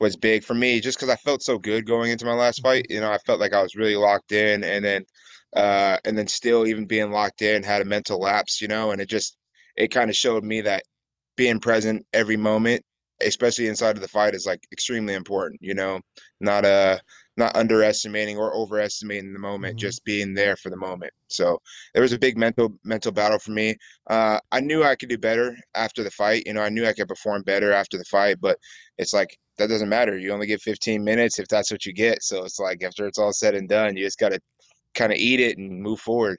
[0.00, 2.86] was big for me just because I felt so good going into my last fight.
[2.90, 5.04] You know, I felt like I was really locked in, and then
[5.54, 8.60] uh, and then still even being locked in had a mental lapse.
[8.60, 9.36] You know, and it just
[9.76, 10.84] it kind of showed me that
[11.36, 12.82] being present every moment,
[13.20, 15.60] especially inside of the fight, is like extremely important.
[15.62, 16.00] You know,
[16.40, 16.98] not uh
[17.36, 19.80] not underestimating or overestimating the moment, Mhm.
[19.80, 21.12] just being there for the moment.
[21.28, 21.60] So
[21.94, 23.76] there was a big mental mental battle for me.
[24.08, 26.42] Uh, I knew I could do better after the fight.
[26.46, 28.58] You know, I knew I could perform better after the fight, but
[28.98, 30.18] it's like that doesn't matter.
[30.18, 32.22] You only get 15 minutes if that's what you get.
[32.22, 34.40] So it's like after it's all said and done, you just got to
[34.94, 36.38] kind of eat it and move forward.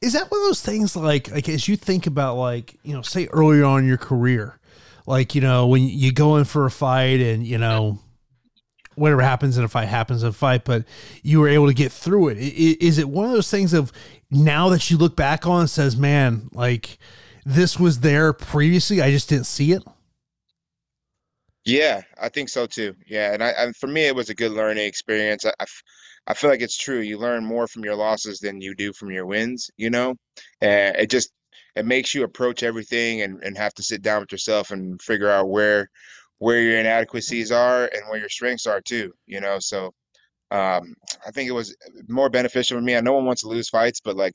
[0.00, 3.02] Is that one of those things like like as you think about like you know
[3.02, 4.60] say earlier on in your career,
[5.06, 7.98] like you know when you go in for a fight and you know
[8.94, 10.84] whatever happens in a fight happens in a fight, but
[11.22, 12.38] you were able to get through it.
[12.38, 13.92] I- i- Is it one of those things of
[14.30, 16.98] now that you look back on says, man, like
[17.44, 19.82] this was there previously, I just didn't see it.
[21.64, 22.94] Yeah, I think so too.
[23.06, 25.44] Yeah, and I, and for me, it was a good learning experience.
[25.46, 25.52] I,
[26.26, 27.00] I feel like it's true.
[27.00, 30.16] You learn more from your losses than you do from your wins, you know?
[30.60, 31.32] And it just
[31.76, 35.30] it makes you approach everything and, and have to sit down with yourself and figure
[35.30, 35.88] out where
[36.42, 39.60] where your inadequacies are and where your strengths are too, you know?
[39.60, 39.94] So
[40.50, 41.76] um, I think it was
[42.08, 42.96] more beneficial for me.
[42.96, 44.32] I know no one wants to lose fights, but like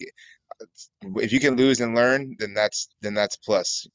[1.18, 3.88] if you can lose and learn, then that's then that's a plus.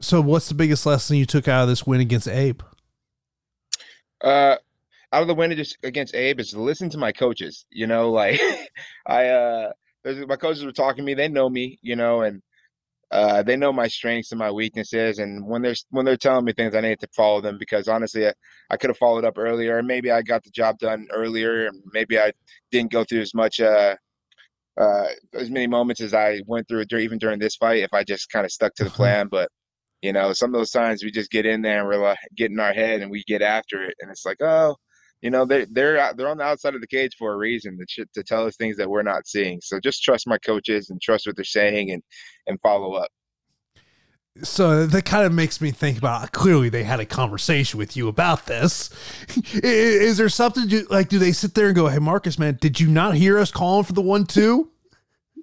[0.00, 2.60] So, what's the biggest lesson you took out of this win against Abe?
[4.20, 4.56] Uh,
[5.12, 7.66] out of the win against against Abe is listen to my coaches.
[7.70, 8.40] You know, like
[9.06, 9.72] I uh,
[10.26, 11.14] my coaches were talking to me.
[11.14, 12.42] They know me, you know, and
[13.12, 15.18] uh, they know my strengths and my weaknesses.
[15.18, 18.26] And when they're when they're telling me things, I need to follow them because honestly,
[18.28, 18.32] I,
[18.70, 19.78] I could have followed up earlier.
[19.78, 22.32] and Maybe I got the job done earlier, and maybe I
[22.70, 23.96] didn't go through as much uh,
[24.80, 27.82] uh, as many moments as I went through even during this fight.
[27.82, 28.92] If I just kind of stuck to the Mhm.
[28.92, 29.50] plan, but
[30.02, 32.50] you know, some of those times we just get in there and we're like get
[32.50, 34.76] in our head and we get after it, and it's like, oh,
[35.22, 38.06] you know, they're they're they're on the outside of the cage for a reason to
[38.14, 39.60] to tell us things that we're not seeing.
[39.60, 42.02] So just trust my coaches and trust what they're saying and
[42.46, 43.10] and follow up.
[44.42, 48.08] so that kind of makes me think about clearly they had a conversation with you
[48.08, 48.90] about this.
[49.52, 52.88] is, there something like do they sit there and go, "Hey Marcus, man, did you
[52.88, 54.70] not hear us calling for the one two?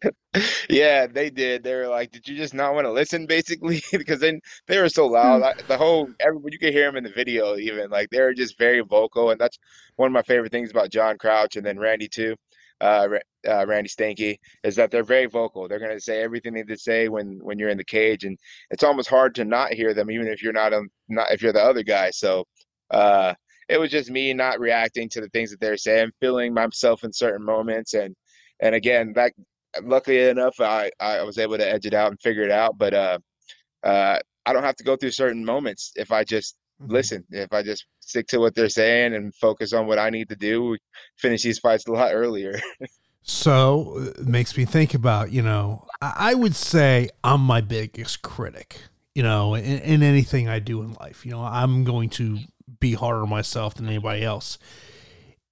[0.69, 1.63] yeah, they did.
[1.63, 4.89] They were like, "Did you just not want to listen?" Basically, because then they were
[4.89, 5.41] so loud.
[5.41, 8.33] I, the whole everyone you could hear them in the video, even like they were
[8.33, 9.57] just very vocal, and that's
[9.95, 12.35] one of my favorite things about John Crouch and then Randy too.
[12.79, 13.07] Uh,
[13.47, 15.67] uh, Randy Stanky is that they're very vocal.
[15.67, 18.23] They're going to say everything they need to say when when you're in the cage,
[18.23, 18.37] and
[18.69, 21.53] it's almost hard to not hear them, even if you're not um, not if you're
[21.53, 22.11] the other guy.
[22.11, 22.45] So
[22.91, 23.33] uh,
[23.69, 27.11] it was just me not reacting to the things that they're saying, feeling myself in
[27.11, 28.15] certain moments, and
[28.59, 29.33] and again that
[29.83, 32.77] luckily enough, I, I was able to edge it out and figure it out.
[32.77, 33.19] But uh,
[33.83, 36.93] uh, I don't have to go through certain moments if I just mm-hmm.
[36.93, 37.25] listen.
[37.29, 40.35] If I just stick to what they're saying and focus on what I need to
[40.35, 40.77] do, we
[41.17, 42.59] finish these fights a lot earlier.
[43.21, 48.79] so it makes me think about, you know, I would say I'm my biggest critic,
[49.15, 51.25] you know, in, in anything I do in life.
[51.25, 52.39] You know, I'm going to
[52.79, 54.57] be harder on myself than anybody else.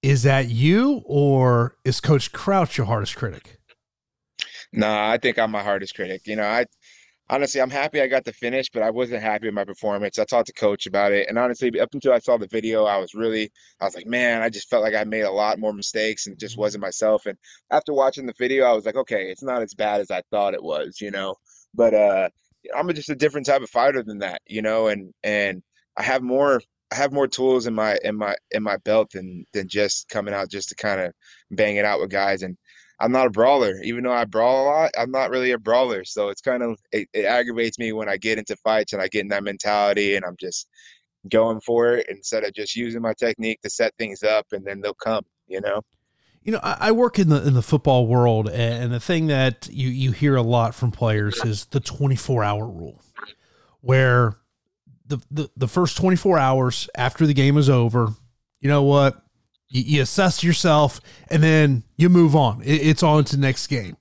[0.02, 3.55] Is that you or is Coach Crouch your hardest critic?
[4.76, 6.26] No, I think I'm my hardest critic.
[6.26, 6.66] You know, I
[7.30, 10.18] honestly I'm happy I got to finish, but I wasn't happy with my performance.
[10.18, 12.98] I talked to coach about it, and honestly, up until I saw the video, I
[12.98, 13.50] was really
[13.80, 16.38] I was like, man, I just felt like I made a lot more mistakes and
[16.38, 16.60] just mm-hmm.
[16.60, 17.24] wasn't myself.
[17.26, 17.38] And
[17.70, 20.54] after watching the video, I was like, okay, it's not as bad as I thought
[20.54, 21.36] it was, you know.
[21.74, 22.28] But uh,
[22.76, 25.62] I'm just a different type of fighter than that, you know, and and
[25.96, 26.60] I have more
[26.92, 30.34] I have more tools in my in my in my belt than than just coming
[30.34, 31.14] out just to kind of
[31.50, 32.56] bang it out with guys and
[32.98, 33.80] I'm not a brawler.
[33.82, 36.04] Even though I brawl a lot, I'm not really a brawler.
[36.04, 39.08] So it's kind of it, it aggravates me when I get into fights and I
[39.08, 40.68] get in that mentality and I'm just
[41.28, 44.80] going for it instead of just using my technique to set things up and then
[44.80, 45.82] they'll come, you know?
[46.42, 49.68] You know, I, I work in the in the football world and the thing that
[49.70, 53.02] you, you hear a lot from players is the 24 hour rule
[53.80, 54.36] where
[55.06, 58.08] the, the, the first 24 hours after the game is over,
[58.60, 59.25] you know what?
[59.68, 61.00] You, you assess yourself
[61.30, 62.62] and then you move on.
[62.62, 63.96] It, it's on to next game.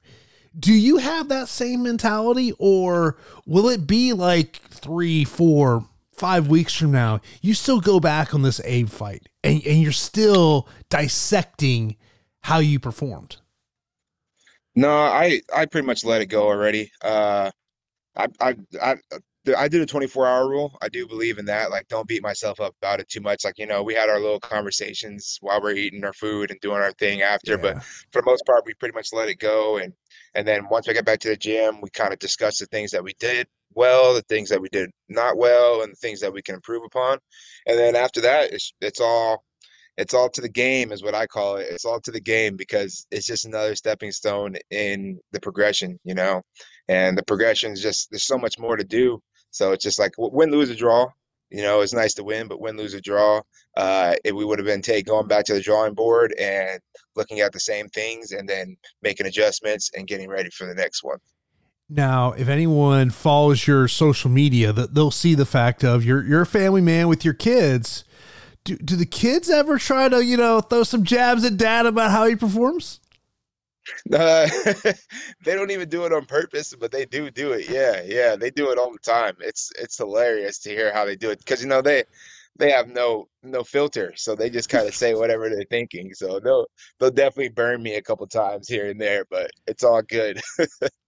[0.58, 6.74] Do you have that same mentality, or will it be like three, four, five weeks
[6.74, 7.20] from now?
[7.42, 11.98] You still go back on this Abe fight and, and you're still dissecting
[12.42, 13.38] how you performed.
[14.76, 16.92] No, I I pretty much let it go already.
[17.02, 17.52] Uh,
[18.16, 18.96] I I I
[19.54, 20.78] I did a 24 hour rule.
[20.82, 21.72] I do believe in that.
[21.72, 23.44] Like, don't beat myself up about it too much.
[23.44, 26.78] Like, you know, we had our little conversations while we're eating our food and doing
[26.78, 27.58] our thing after, yeah.
[27.62, 29.78] but for the most part, we pretty much let it go.
[29.78, 29.94] And,
[30.34, 32.92] and then once we get back to the gym, we kind of discuss the things
[32.92, 36.34] that we did well, the things that we did not well, and the things that
[36.34, 37.18] we can improve upon.
[37.68, 39.44] And then after that, it's, it's all,
[39.98, 41.68] it's all to the game is what I call it.
[41.70, 46.16] It's all to the game because it's just another stepping stone in the progression, you
[46.16, 46.42] know,
[46.88, 49.22] and the progression is just, there's so much more to do
[49.56, 51.08] so it's just like win, lose, or draw.
[51.50, 53.40] You know, it's nice to win, but win, lose, or draw.
[53.78, 56.82] Uh, we would have been take going back to the drawing board and
[57.16, 61.06] looking at the same things and then making adjustments and getting ready for the next
[61.06, 61.20] one.
[61.90, 66.42] Now, if anyone follows your social media, that they'll see the fact of you're you're
[66.42, 68.04] a family man with your kids.
[68.66, 72.12] Do do the kids ever try to you know throw some jabs at dad about
[72.12, 73.00] how he performs?
[74.12, 74.48] Uh,
[75.44, 77.70] they don't even do it on purpose, but they do do it.
[77.70, 79.36] Yeah, yeah, they do it all the time.
[79.40, 82.04] It's it's hilarious to hear how they do it because you know they
[82.58, 86.14] they have no no filter, so they just kind of say whatever they're thinking.
[86.14, 86.68] So they'll
[87.00, 90.42] they'll definitely burn me a couple times here and there, but it's all good.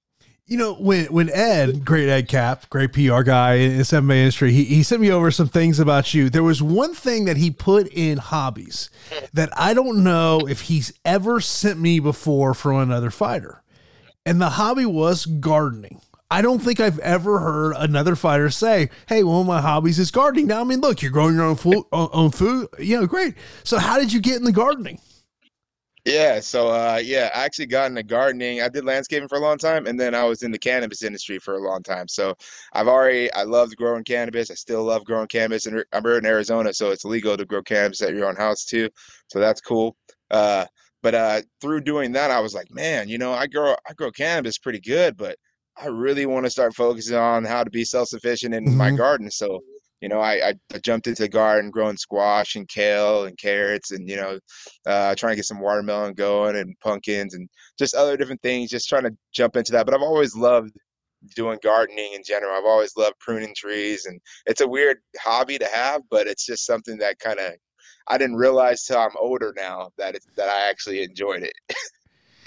[0.50, 4.54] You know, when when Ed, great Ed Cap, great PR guy in this MMA industry,
[4.54, 6.30] he, he sent me over some things about you.
[6.30, 8.90] There was one thing that he put in hobbies
[9.34, 13.62] that I don't know if he's ever sent me before from another fighter.
[14.26, 16.02] And the hobby was gardening.
[16.32, 20.12] I don't think I've ever heard another fighter say, "Hey, one of my hobbies is
[20.12, 22.70] gardening." Now, I mean, look, you're growing your own food, own food.
[22.80, 23.34] You know, great.
[23.66, 25.00] So, how did you get in the gardening?
[26.08, 28.62] Yeah, so uh, yeah, I actually got into gardening.
[28.62, 31.38] I did landscaping for a long time, and then I was in the cannabis industry
[31.38, 32.08] for a long time.
[32.08, 32.34] So
[32.72, 34.50] I've already I loved growing cannabis.
[34.50, 37.62] I still love growing cannabis, and I'm here in Arizona, so it's legal to grow
[37.62, 38.90] cannabis at your own house too.
[39.28, 39.98] So that's cool.
[40.32, 40.66] Uh,
[41.04, 44.10] but uh, through doing that, I was like, man, you know, I grow I grow
[44.10, 45.38] cannabis pretty good, but
[45.76, 48.78] I really want to start focusing on how to be self sufficient in mm-hmm.
[48.78, 49.30] my garden.
[49.30, 49.60] So
[50.02, 54.08] you know, I, I, jumped into the garden growing squash and kale and carrots and,
[54.08, 54.40] you know,
[54.86, 58.88] uh, trying to get some watermelon going and pumpkins and just other different things, just
[58.88, 59.86] trying to jump into that.
[59.86, 60.76] But I've always loved
[61.36, 62.56] doing gardening in general.
[62.56, 66.66] I've always loved pruning trees and it's a weird hobby to have, but it's just
[66.66, 67.54] something that kind of,
[68.08, 71.54] I didn't realize till I'm older now that it's, that I actually enjoyed it.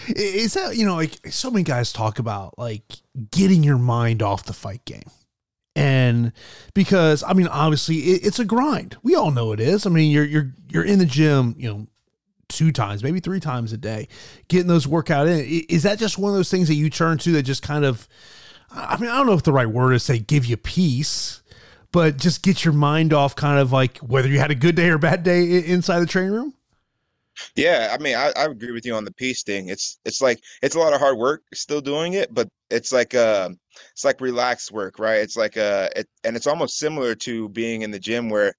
[0.16, 2.84] Is that, you know, like so many guys talk about like
[3.30, 5.02] getting your mind off the fight game
[5.76, 6.32] and
[6.74, 8.96] because I mean, obviously, it, it's a grind.
[9.02, 9.86] We all know it is.
[9.86, 11.86] I mean, you're you're you're in the gym, you know,
[12.48, 14.08] two times, maybe three times a day,
[14.48, 15.64] getting those workout in.
[15.68, 18.08] Is that just one of those things that you turn to that just kind of,
[18.70, 21.42] I mean, I don't know if the right word is say give you peace,
[21.92, 24.90] but just get your mind off kind of like whether you had a good day
[24.90, 26.54] or bad day inside the training room?
[27.56, 29.68] Yeah, I mean, I, I agree with you on the peace thing.
[29.68, 33.14] It's it's like it's a lot of hard work still doing it, but it's like
[33.14, 33.50] uh
[33.92, 35.18] it's like relaxed work, right?
[35.20, 38.54] It's like uh it, and it's almost similar to being in the gym where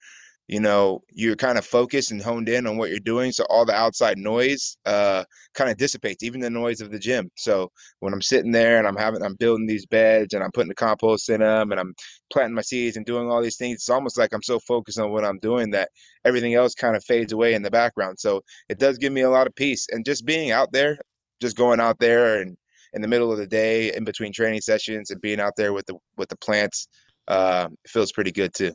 [0.52, 3.64] you know you're kind of focused and honed in on what you're doing so all
[3.64, 5.24] the outside noise uh,
[5.54, 7.30] kind of dissipates even the noise of the gym.
[7.36, 10.68] So when i'm sitting there and i'm having i'm building these beds and i'm putting
[10.68, 11.94] the compost in them and i'm
[12.30, 15.10] planting my seeds and doing all these things it's almost like i'm so focused on
[15.10, 15.88] what i'm doing that
[16.26, 18.20] everything else kind of fades away in the background.
[18.20, 20.98] So it does give me a lot of peace and just being out there
[21.40, 22.56] just going out there and
[22.92, 25.86] in the middle of the day in between training sessions and being out there with
[25.86, 26.88] the with the plants
[27.28, 28.72] uh, feels pretty good too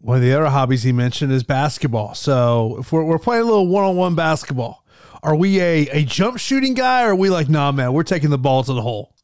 [0.00, 2.14] one of the other hobbies he mentioned is basketball.
[2.14, 4.84] So if we're, we're playing a little one on one basketball,
[5.22, 8.30] are we a, a jump shooting guy or are we like, nah, man, we're taking
[8.30, 9.14] the ball to the hole?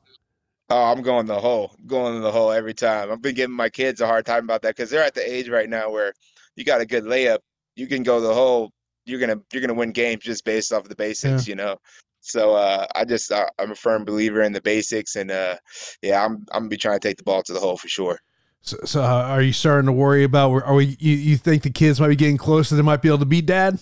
[0.70, 3.12] Oh, I'm going the hole, going to the hole every time.
[3.12, 5.48] I've been giving my kids a hard time about that because they're at the age
[5.48, 6.14] right now where
[6.56, 7.38] you got a good layup,
[7.76, 8.72] you can go the hole.
[9.04, 11.52] You're gonna you're gonna win games just based off the basics, yeah.
[11.52, 11.76] you know.
[12.22, 15.56] So uh, I just uh, I'm a firm believer in the basics, and uh,
[16.00, 18.18] yeah, I'm I'm gonna be trying to take the ball to the hole for sure.
[18.64, 20.50] So, so uh, are you starting to worry about?
[20.62, 20.96] Are we?
[20.98, 22.74] You, you think the kids might be getting closer?
[22.74, 23.78] They might be able to beat dad.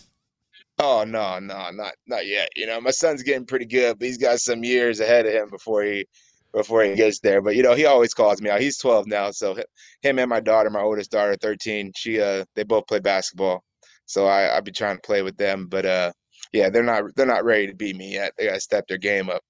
[0.80, 2.48] Oh no, no, not not yet.
[2.56, 5.50] You know, my son's getting pretty good, but he's got some years ahead of him
[5.50, 6.06] before he
[6.52, 7.40] before he gets there.
[7.40, 8.60] But you know, he always calls me out.
[8.60, 9.54] He's 12 now, so
[10.02, 13.62] him and my daughter, my oldest daughter, 13, she uh they both play basketball.
[14.06, 16.12] So I I've been trying to play with them, but uh
[16.52, 18.32] yeah, they're not they're not ready to beat me yet.
[18.36, 19.42] They got to step their game up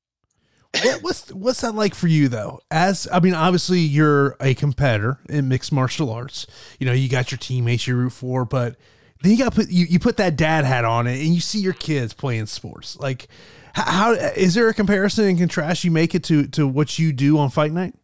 [0.81, 2.61] what, what's what's that like for you though?
[2.71, 6.47] As I mean, obviously you're a competitor in mixed martial arts.
[6.79, 8.77] You know, you got your teammates you root for, but
[9.23, 11.61] then you got put you, you put that dad hat on it, and you see
[11.61, 12.99] your kids playing sports.
[12.99, 13.29] Like,
[13.75, 17.13] how, how is there a comparison and contrast you make it to to what you
[17.13, 17.95] do on fight night?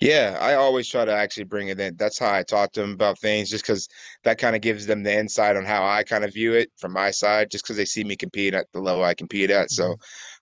[0.00, 1.96] Yeah, I always try to actually bring it in.
[1.96, 3.88] That's how I talk to them about things, just because
[4.24, 6.92] that kind of gives them the insight on how I kind of view it from
[6.92, 9.70] my side, just because they see me compete at the level I compete at.
[9.70, 9.96] So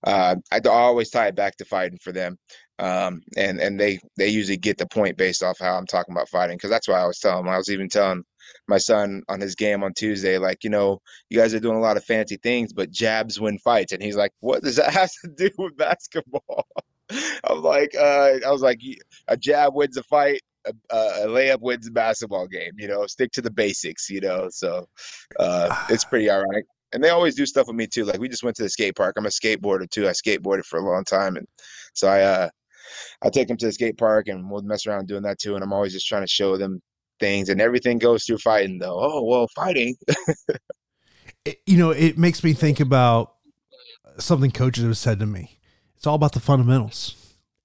[0.06, 0.10] mm-hmm.
[0.10, 2.38] uh, I always tie it back to fighting for them,
[2.78, 6.28] um, and and they they usually get the point based off how I'm talking about
[6.28, 7.52] fighting, because that's why I was telling them.
[7.52, 8.24] I was even telling
[8.66, 11.80] my son on his game on Tuesday, like, you know, you guys are doing a
[11.80, 15.10] lot of fancy things, but jabs win fights, and he's like, what does that have
[15.22, 16.66] to do with basketball?
[17.44, 18.80] I'm like, uh, I was like,
[19.28, 22.72] a jab wins a fight, a, a, layup wins a basketball game.
[22.76, 24.08] You know, stick to the basics.
[24.10, 24.86] You know, so
[25.38, 26.64] uh, it's pretty ironic.
[26.92, 28.04] And they always do stuff with me too.
[28.04, 29.16] Like we just went to the skate park.
[29.18, 30.08] I'm a skateboarder too.
[30.08, 31.46] I skateboarded for a long time, and
[31.94, 32.48] so I uh,
[33.22, 35.54] I take them to the skate park and we'll mess around doing that too.
[35.54, 36.80] And I'm always just trying to show them
[37.20, 38.98] things, and everything goes through fighting though.
[39.00, 39.96] Oh well, fighting.
[41.44, 43.34] it, you know, it makes me think about
[44.18, 45.57] something coaches have said to me
[45.98, 47.14] it's all about the fundamentals.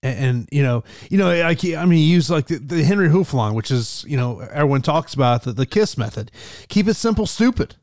[0.01, 3.53] And, and you know, you know, like I mean, use like the, the Henry Hooftong,
[3.55, 6.31] which is you know everyone talks about the, the KISS method.
[6.67, 7.75] Keep it simple, stupid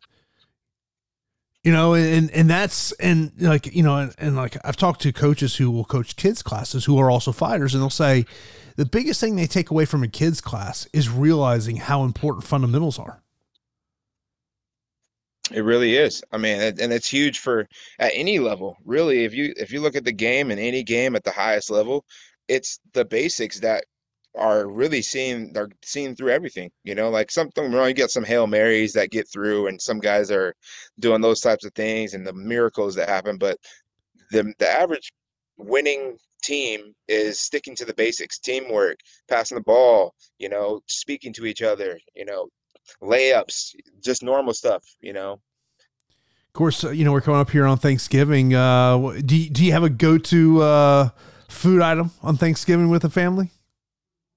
[1.63, 5.13] you know and and that's and like you know and, and, like i've talked to
[5.13, 8.25] coaches who will coach kids classes who are also fighters and they'll say
[8.77, 12.99] the biggest thing they take away from a kids class is realizing how important fundamentals
[12.99, 13.23] are
[15.51, 16.23] it really is.
[16.33, 18.77] I mean, and it's huge for at any level.
[18.85, 21.71] Really, if you if you look at the game in any game at the highest
[21.71, 22.05] level,
[22.49, 23.85] it's the basics that
[24.37, 26.71] are really seen are seen through everything.
[26.85, 29.99] You know, like something wrong, you get some hail marys that get through, and some
[29.99, 30.55] guys are
[30.99, 33.39] doing those types of things and the miracles that happen.
[33.39, 33.59] But
[34.31, 35.13] the the average
[35.59, 38.97] winning team is sticking to the basics, teamwork,
[39.29, 42.49] passing the ball, you know, speaking to each other, you know,
[43.03, 45.33] layups, just normal stuff, you know.
[45.33, 48.55] Of course, uh, you know we're coming up here on Thanksgiving.
[48.55, 51.09] Uh, do you, do you have a go to uh,
[51.49, 53.51] food item on Thanksgiving with the family?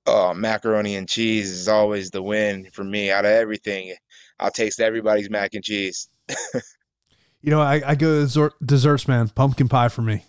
[0.06, 3.10] Oh, macaroni and cheese is always the win for me.
[3.10, 3.96] Out of everything,
[4.40, 6.10] I'll taste everybody's mac and cheese.
[7.42, 9.30] you know, I, I go dessert, desserts, man.
[9.30, 10.24] Pumpkin pie for me.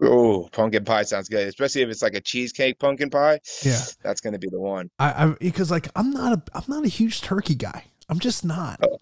[0.00, 3.40] Oh, pumpkin pie sounds good, especially if it's like a cheesecake pumpkin pie.
[3.62, 4.90] Yeah, that's gonna be the one.
[4.98, 7.84] I, I because like I'm not a I'm not a huge turkey guy.
[8.08, 8.80] I'm just not.
[8.82, 8.98] Oh.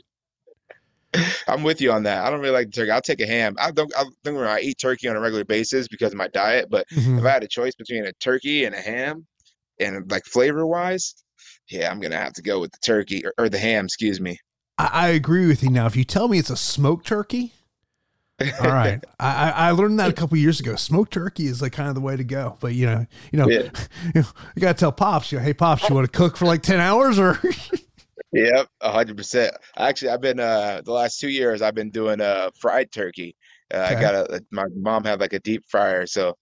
[1.48, 2.24] I'm with you on that.
[2.24, 2.90] I don't really like turkey.
[2.90, 3.56] I'll take a ham.
[3.58, 3.92] I don't.
[3.96, 6.68] I think I eat turkey on a regular basis because of my diet.
[6.70, 7.18] But mm-hmm.
[7.18, 9.26] if I had a choice between a turkey and a ham,
[9.78, 11.14] and like flavor wise,
[11.68, 13.86] yeah, I'm gonna have to go with the turkey or, or the ham.
[13.86, 14.38] Excuse me.
[14.78, 15.70] I, I agree with you.
[15.70, 17.54] Now, if you tell me it's a smoked turkey,
[18.40, 20.76] All right, I, I learned that a couple years ago.
[20.76, 22.56] Smoked turkey is like kind of the way to go.
[22.60, 23.70] But you know, you know, yeah.
[24.14, 26.44] you, know, you gotta tell pops, you know, hey pops, you want to cook for
[26.44, 27.40] like ten hours or?
[28.32, 29.54] yep, hundred percent.
[29.76, 33.36] Actually, I've been uh the last two years I've been doing uh fried turkey.
[33.72, 33.96] Uh, okay.
[33.96, 36.36] I got a my mom had like a deep fryer, so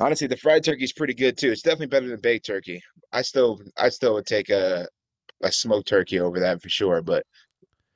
[0.00, 1.52] honestly, the fried turkey is pretty good too.
[1.52, 2.82] It's definitely better than baked turkey.
[3.12, 4.88] I still I still would take a
[5.42, 7.24] a smoked turkey over that for sure, but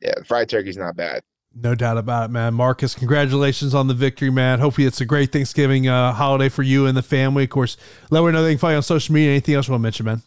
[0.00, 1.22] yeah, fried turkey's not bad.
[1.55, 2.55] No doubt about it, man.
[2.55, 4.59] Marcus, congratulations on the victory, man.
[4.59, 7.44] Hopefully, it's a great Thanksgiving uh, holiday for you and the family.
[7.44, 7.76] Of course,
[8.11, 9.30] let me know they can find you on social media.
[9.30, 10.22] Anything else you want to mention, man?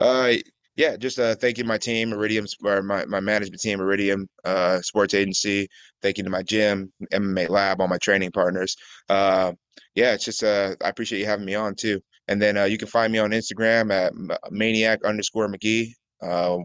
[0.00, 0.32] Uh,
[0.76, 5.14] yeah, just uh, thanking my team, Iridium, or my, my management team, Iridium uh, Sports
[5.14, 5.68] Agency.
[6.00, 8.76] Thanking to my gym, MMA Lab, all my training partners.
[9.08, 9.52] Uh,
[9.94, 12.00] yeah, it's just uh, I appreciate you having me on too.
[12.26, 14.12] And then uh, you can find me on Instagram at
[14.50, 15.92] maniac underscore McGhee.
[16.20, 16.58] Uh,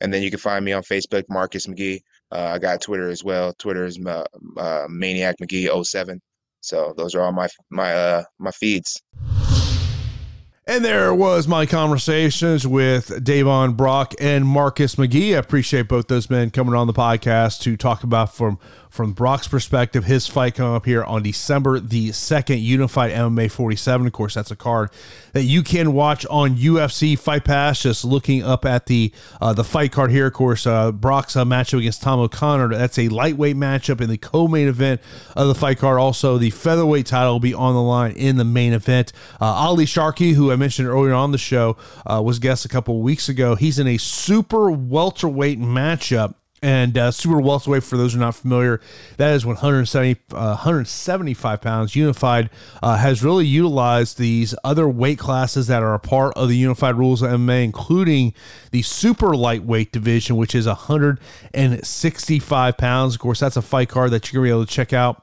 [0.00, 2.00] and then you can find me on Facebook, Marcus McGhee.
[2.32, 3.52] Uh, I got Twitter as well.
[3.58, 4.24] Twitter is uh,
[4.56, 6.20] uh, Maniac McGee 07.
[6.60, 9.00] So those are all my my uh, my feeds.
[10.66, 15.34] And there was my conversations with Devon Brock and Marcus McGhee.
[15.34, 18.58] I appreciate both those men coming on the podcast to talk about from
[18.94, 24.06] from Brock's perspective, his fight coming up here on December the 2nd, Unified MMA 47.
[24.06, 24.90] Of course, that's a card
[25.32, 27.82] that you can watch on UFC Fight Pass.
[27.82, 31.44] Just looking up at the uh, the fight card here, of course, uh, Brock's uh,
[31.44, 32.68] matchup against Tom O'Connor.
[32.68, 35.00] That's a lightweight matchup in the co-main event
[35.34, 35.98] of the fight card.
[35.98, 39.12] Also, the featherweight title will be on the line in the main event.
[39.40, 41.76] Uh, Ali Sharkey, who I mentioned earlier on the show,
[42.06, 43.56] uh, was guest a couple weeks ago.
[43.56, 48.36] He's in a super welterweight matchup and uh, super welterweight, for those who are not
[48.36, 48.80] familiar,
[49.18, 51.94] that is 170, uh, 175 pounds.
[51.94, 52.48] Unified
[52.82, 56.94] uh, has really utilized these other weight classes that are a part of the unified
[56.94, 58.32] rules of MMA, including
[58.70, 63.14] the super lightweight division, which is 165 pounds.
[63.14, 65.22] Of course, that's a fight card that you're going to be able to check out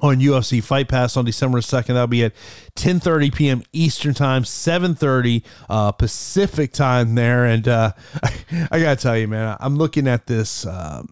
[0.00, 1.88] on UFC Fight Pass on December 2nd.
[1.88, 2.34] That'll be at
[2.76, 3.62] 10:30 p.m.
[3.72, 7.44] Eastern Time, 7:30 uh, Pacific Time there.
[7.44, 7.92] And uh,
[8.22, 10.66] I, I, gotta tell you, man, I'm looking at this.
[10.66, 11.02] Uh,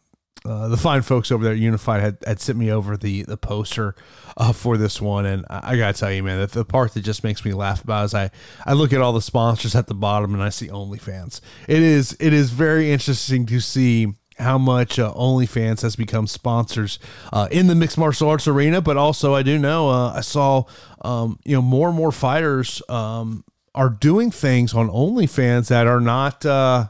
[0.45, 3.37] uh, the fine folks over there at Unified had, had sent me over the the
[3.37, 3.95] poster
[4.37, 7.01] uh, for this one, and I, I gotta tell you, man, that the part that
[7.01, 8.31] just makes me laugh about is I
[8.65, 11.41] I look at all the sponsors at the bottom and I see OnlyFans.
[11.67, 16.99] It is it is very interesting to see how much uh, OnlyFans has become sponsors
[17.33, 20.65] uh, in the mixed martial arts arena, but also I do know uh, I saw
[21.03, 26.01] um, you know more and more fighters um, are doing things on OnlyFans that are
[26.01, 26.89] not uh,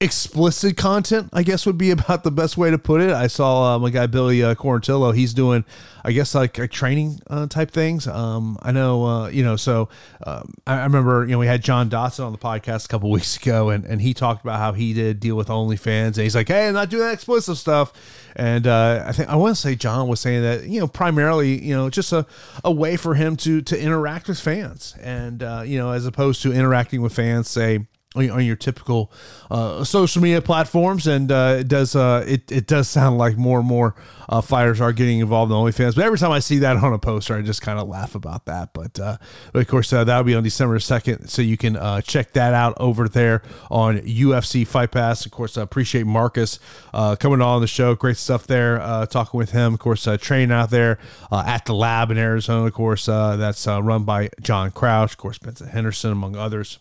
[0.00, 3.10] explicit content, I guess would be about the best way to put it.
[3.10, 5.14] I saw uh, my guy Billy uh, Quarantillo.
[5.14, 5.64] He's doing,
[6.04, 8.06] I guess, like, like training uh, type things.
[8.06, 9.88] Um, I know, uh, you know, so
[10.26, 13.10] um, I, I, remember, you know, we had John Dodson on the podcast a couple
[13.10, 16.34] weeks ago, and, and he talked about how he did deal with OnlyFans, and he's
[16.34, 17.92] like, hey, I'm not doing that explicit stuff.
[18.36, 21.64] And uh, I think I want to say John was saying that, you know, primarily,
[21.64, 22.26] you know, just a,
[22.64, 26.42] a way for him to to interact with fans, and uh, you know, as opposed
[26.42, 27.86] to interacting with fans, say
[28.16, 29.10] on your typical
[29.50, 33.58] uh, social media platforms, and uh, it does uh, it it does sound like more
[33.58, 33.94] and more
[34.28, 35.96] uh, fighters are getting involved in OnlyFans.
[35.96, 38.46] But every time I see that on a poster, I just kind of laugh about
[38.46, 38.72] that.
[38.72, 39.16] But, uh,
[39.52, 43.08] of course, uh, that'll be on December second, so you can check that out over
[43.08, 45.26] there on UFC Fight Pass.
[45.26, 46.58] Of course, I appreciate Marcus
[46.92, 47.94] coming on the show.
[47.94, 48.78] Great stuff there.
[49.10, 50.98] talking with him, of course, training out there
[51.32, 52.66] at the lab in Arizona.
[52.66, 56.78] Of course, that's run by John Crouch, of course, Benson Henderson, among others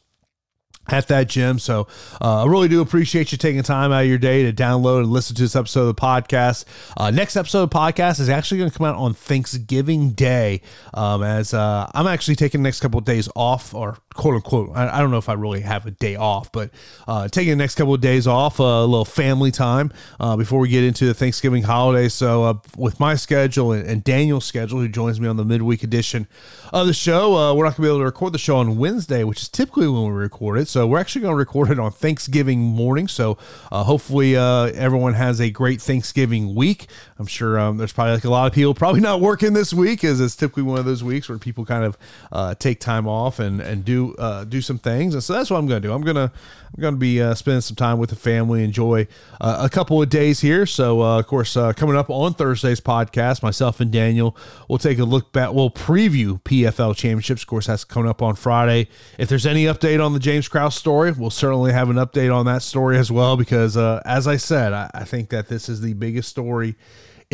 [0.88, 1.60] at that gym.
[1.60, 1.88] So
[2.22, 5.12] uh, I really do appreciate you taking time out of your day to download and
[5.12, 6.66] listen to this episode of the podcast.
[6.98, 10.62] Uh, next episode of the podcast is actually going to come out on Thanksgiving Day,
[10.94, 14.72] um, as uh, I'm actually taking the next couple of days off, or quote unquote.
[14.76, 16.70] I, I, don't know if I really have a day off, but
[17.08, 20.60] uh, taking the next couple of days off, uh, a little family time uh, before
[20.60, 22.10] we get into the Thanksgiving holiday.
[22.10, 26.28] So with my schedule and, and, Daniel's schedule, who joins me on the midweek edition
[26.74, 29.24] of the show, we're not going to be able to record the show on Wednesday,
[29.24, 30.68] which is typically when we record it.
[30.68, 33.08] So we're actually going to record it on Thanksgiving morning.
[33.08, 33.38] So
[33.72, 36.88] uh, hopefully uh, everyone has a great Thanksgiving week.
[37.24, 40.04] I'm sure um, there's probably like a lot of people probably not working this week,
[40.04, 41.98] as it's typically one of those weeks where people kind of
[42.34, 45.14] uh, take time off and and do uh, do some things.
[45.14, 45.94] And so that's what I'm going to do.
[45.94, 46.34] I'm gonna
[46.76, 49.08] I'm to be uh, spending some time with the family, enjoy
[49.40, 50.66] uh, a couple of days here.
[50.66, 54.36] So, uh, of course, uh, coming up on Thursday's podcast, myself and Daniel
[54.68, 55.54] will take a look back.
[55.54, 57.44] We'll preview PFL championships.
[57.44, 58.88] Of course, that's coming up on Friday.
[59.20, 62.48] If there's any update on the James Krause story, we'll certainly have an update on
[62.48, 63.38] that story as well.
[63.38, 66.76] Because, as I said, I, I, think that this is the biggest story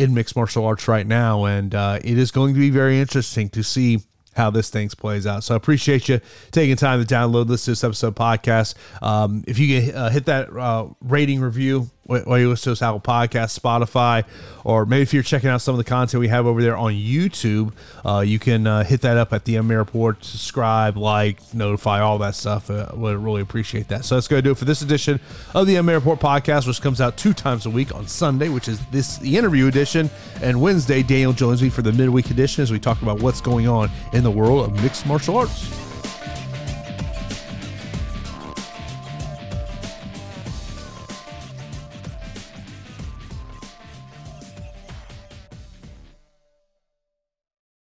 [0.00, 3.50] in mixed martial arts right now, and uh, it is going to be very interesting
[3.50, 4.00] to see
[4.34, 5.44] how this thing plays out.
[5.44, 6.20] So I appreciate you
[6.50, 8.74] taking time to download this this episode podcast.
[9.02, 12.82] Um, if you can uh, hit that uh, rating review while you listen to us,
[12.82, 14.24] Apple Podcast, Spotify,
[14.64, 16.92] or maybe if you're checking out some of the content we have over there on
[16.92, 17.72] YouTube,
[18.04, 22.18] uh, you can uh, hit that up at the MMA Report, subscribe, like, notify, all
[22.18, 22.68] that stuff.
[22.68, 24.04] Uh, would really appreciate that.
[24.04, 25.20] So that's going to do it for this edition
[25.54, 28.66] of the MMA Report podcast, which comes out two times a week on Sunday, which
[28.66, 30.10] is this the interview edition,
[30.42, 33.68] and Wednesday, Daniel joins me for the midweek edition as we talk about what's going
[33.68, 35.89] on in the world of mixed martial arts.